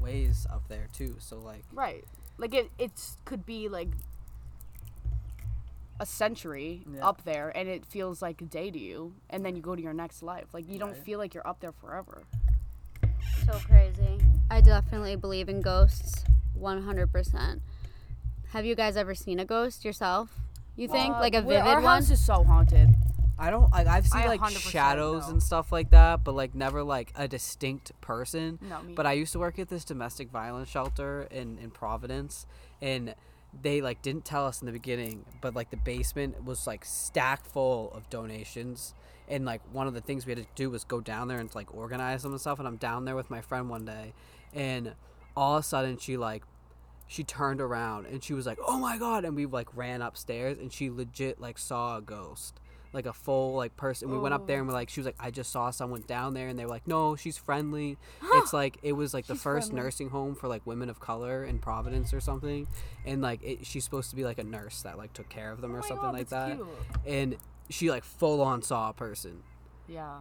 [0.00, 1.16] ways up there too.
[1.18, 2.04] So like Right.
[2.36, 3.88] Like it it's could be like
[6.00, 7.06] a century Yeah.
[7.08, 9.82] up there and it feels like a day to you and then you go to
[9.82, 10.46] your next life.
[10.52, 12.22] Like you don't feel like you're up there forever.
[13.46, 14.18] So crazy.
[14.50, 16.24] I definitely believe in ghosts
[16.58, 17.60] 100%.
[18.52, 20.30] Have you guys ever seen a ghost yourself?
[20.76, 21.14] You think?
[21.14, 21.84] Uh, like a where- vivid our one?
[21.84, 22.88] house is so haunted.
[23.40, 25.34] I don't like I've seen I like 100% shadows know.
[25.34, 28.58] and stuff like that, but like never like a distinct person.
[28.60, 32.46] No, me But I used to work at this domestic violence shelter in in Providence,
[32.82, 33.14] and
[33.62, 37.46] they like didn't tell us in the beginning, but like the basement was like stacked
[37.46, 38.92] full of donations.
[39.28, 41.54] And like one of the things we had to do was go down there and
[41.54, 42.58] like organize them and stuff.
[42.58, 44.14] And I'm down there with my friend one day,
[44.54, 44.94] and
[45.36, 46.44] all of a sudden she like
[47.06, 50.58] she turned around and she was like, "Oh my god!" And we like ran upstairs,
[50.58, 52.60] and she legit like saw a ghost,
[52.92, 54.10] like a full like person.
[54.10, 54.76] We went up there and we're oh.
[54.76, 57.16] like, she was like, "I just saw someone down there," and they were like, "No,
[57.16, 57.96] she's friendly."
[58.34, 59.84] it's like it was like the She's first friendly.
[59.84, 62.66] nursing home for like women of color in Providence or something,
[63.06, 65.60] and like it, she's supposed to be like a nurse that like took care of
[65.60, 66.56] them oh or Oh my something God, like that.
[66.56, 66.68] cute.
[67.06, 67.36] And
[67.70, 69.42] she like full on saw a person.
[69.88, 70.18] Yeah.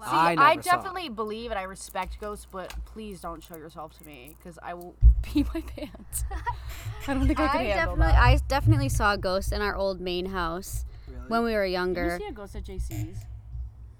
[0.00, 3.56] See, I I, never saw definitely believe and I respect ghosts, but please don't show
[3.56, 6.24] yourself to me because I will pee my pants.
[7.08, 8.22] I don't think I, can I handle definitely, that.
[8.22, 11.20] I definitely saw a ghost in our old main house Really?
[11.26, 12.18] when we were Did you younger.
[12.20, 13.24] see a ghost at JC's?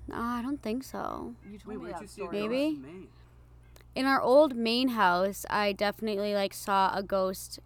[0.06, 1.34] No, I don't think so.
[1.50, 2.48] You told Wait, me where'd that you story.
[2.48, 2.80] Maybe?
[3.96, 7.58] In our old main house, I definitely like saw a ghost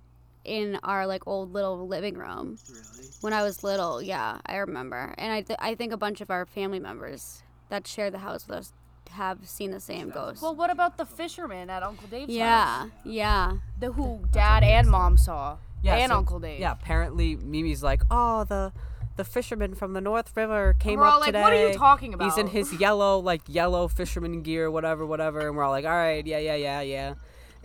[0.45, 3.09] in our like old little living room Really?
[3.21, 4.03] when I was little.
[4.03, 7.87] Yeah, I remember, and I th- I think a bunch of our family members that
[7.87, 8.73] share the house with us
[9.11, 10.41] have seen the same ghost.
[10.43, 12.89] Well, what about the fisherman at Uncle Dave's yeah, house?
[13.05, 13.53] yeah.
[13.79, 15.59] The who dad and mom saw.
[15.85, 16.61] and so- Uncle Dave.
[16.61, 18.73] Yeah, apparently Mimi's like, oh, the
[19.17, 21.43] the fisherman from the North River came we're up all like, today.
[21.43, 22.25] "What are you talking about?
[22.25, 25.47] He's in his yellow, like yellow fisherman gear, whatever, whatever.
[25.47, 27.15] And we're all like, all right, yeah, yeah, yeah, yeah.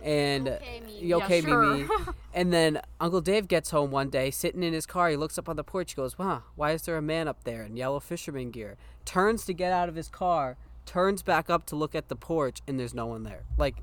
[0.02, 0.98] And Okay, Mimi.
[1.00, 1.76] you okay, Yeah, sure.
[1.76, 1.88] Mimi?
[2.34, 5.08] and then Uncle Dave gets home one day, sitting in his car.
[5.10, 5.92] He looks up on the porch.
[5.92, 9.44] He goes, "Wow, why is there a man up there in yellow fisherman gear?" Turns
[9.46, 12.78] to get out of his car, turns back up to look at the porch, and
[12.78, 13.42] there's no one there.
[13.56, 13.82] Like,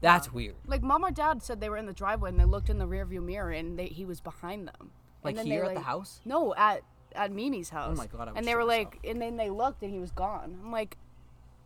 [0.00, 0.54] that's weird.
[0.66, 2.86] Like mom or dad said they were in the driveway and they looked in the
[2.86, 4.90] rearview mirror and they, he was behind them.
[5.24, 6.20] Like and then here they, at the house?
[6.24, 6.82] No, at
[7.14, 7.94] at Mimi's oh house.
[7.94, 8.94] Oh my God, I would and they shit were myself.
[8.94, 10.58] like, and then they looked and he was gone.
[10.62, 10.96] I'm like,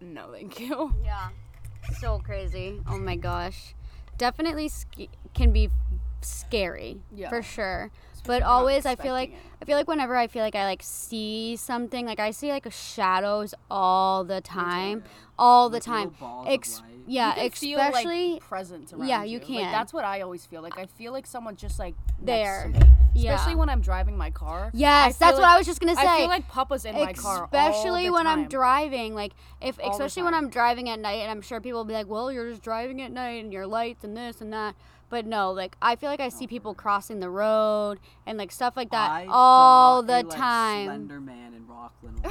[0.00, 0.94] no, thank you.
[1.04, 1.28] Yeah.
[1.98, 2.80] So crazy.
[2.86, 3.74] Oh my gosh.
[4.18, 5.70] Definitely sk- can be
[6.22, 7.28] scary Yeah.
[7.28, 7.90] for sure.
[8.12, 10.26] Especially But if you're not always I feel like expecting I feel like whenever I
[10.26, 15.04] feel like I like see something, like I see like shadows all the time.
[15.38, 16.04] All the Like time.
[16.10, 16.82] little balls of Ex-.
[17.10, 19.72] Yeah, you can feel, especially like, presence around yeah, you Like, can.
[19.72, 20.62] that's what I always feel.
[20.62, 22.68] Like I feel like someone just like There.
[22.68, 22.92] Next to me.
[23.12, 23.34] Yeah.
[23.34, 24.70] Especially when I'm driving my car.
[24.72, 26.06] Yes, that's what I was just gonna say.
[26.06, 27.44] I feel like Papa's in my car.
[27.44, 29.14] especially when I'm driving.
[29.14, 30.34] Like if All especially when.
[30.34, 33.02] I'm driving at night, and I'm sure people will be like, "Well, you're just driving
[33.02, 34.76] at night, and your lights and this and that."
[35.10, 38.76] But no, like I feel like I see people crossing the road and like stuff
[38.76, 40.86] like that I all saw the a, like, time.
[40.86, 42.24] Slender man in Rockland,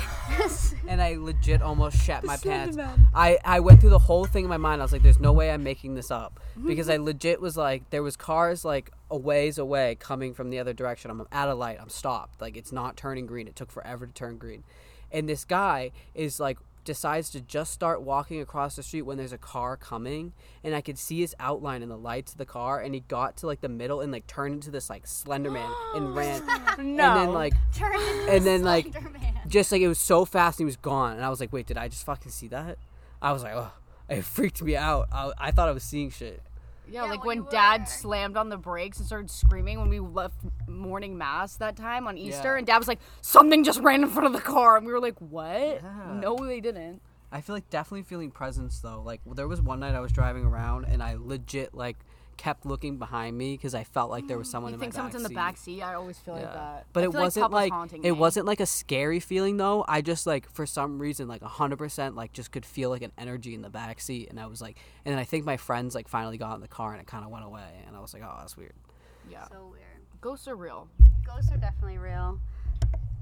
[0.88, 2.76] and I legit almost shat my pants.
[2.76, 3.08] Slender Man.
[3.14, 4.82] I I went through the whole thing in my mind.
[4.82, 7.90] I was like, "There's no way I'm making this up," because I legit was like,
[7.90, 11.12] there was cars like a ways away coming from the other direction.
[11.12, 11.80] I'm at a light.
[11.82, 12.40] I'm stopped.
[12.40, 13.50] Like it's not turning green.
[13.50, 14.64] It took forever to turn green,
[15.12, 19.34] and this guy is like decides to just start walking across the street when there's
[19.34, 22.80] a car coming and I could see his outline in the lights of the car
[22.80, 25.72] and he got to like the middle and like turned into this like slender man
[25.96, 26.46] and ran.
[26.46, 26.54] No.
[26.78, 29.34] and then like turned into And then, like, Man.
[29.48, 31.68] just like it was so fast and he was gone and I was like wait
[31.68, 32.78] did I just fucking see that?
[33.22, 33.72] I was like oh
[34.10, 35.08] it freaked me out.
[35.12, 36.42] I, I thought I was seeing shit
[36.92, 39.90] Yeah, Yeah, like when when Dad were- slammed on the brakes and started screaming when
[39.90, 42.58] we left morning mass that time on Easter, Yeah.
[42.58, 45.00] and Dad was like, "Something just ran in front of the car," and we were
[45.00, 45.82] like, "What?
[45.82, 46.14] Yeah.
[46.14, 49.94] No, they didn't." I feel like definitely feeling presence though like there was one night
[49.94, 51.98] I was driving around and I legit like
[52.40, 54.98] kept looking behind me because I felt like there was someone You in think my
[54.98, 55.36] someone's in the backseat.
[55.36, 55.82] back seat?
[55.84, 56.86] I always feel like that.
[56.94, 58.18] But I it wasn't Papa's like, haunting it me.
[58.18, 59.84] wasn't like a scary feeling though.
[59.88, 63.12] I just like for some reason like hundred percent like just could feel like an
[63.18, 65.94] energy in the back seat, and I was like, and then I think my friends
[65.96, 68.14] like finally got in the car and it kind of went away, and I was
[68.14, 68.74] like, oh, that's weird.
[69.30, 69.84] Yeah, So weird.
[70.22, 70.88] ghosts are real.
[71.28, 72.40] Ghosts are definitely real.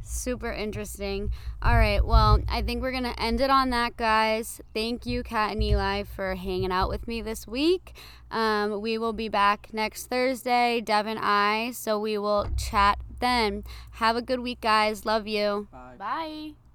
[0.07, 1.31] Super interesting.
[1.61, 4.61] All right, well, I think we're going to end it on that, guys.
[4.73, 7.93] Thank you, Kat and Eli, for hanging out with me this week.
[8.31, 13.63] Um, we will be back next Thursday, Dev and I, so we will chat then.
[13.91, 15.05] Have a good week, guys.
[15.05, 15.67] Love you.
[15.97, 16.66] Bye.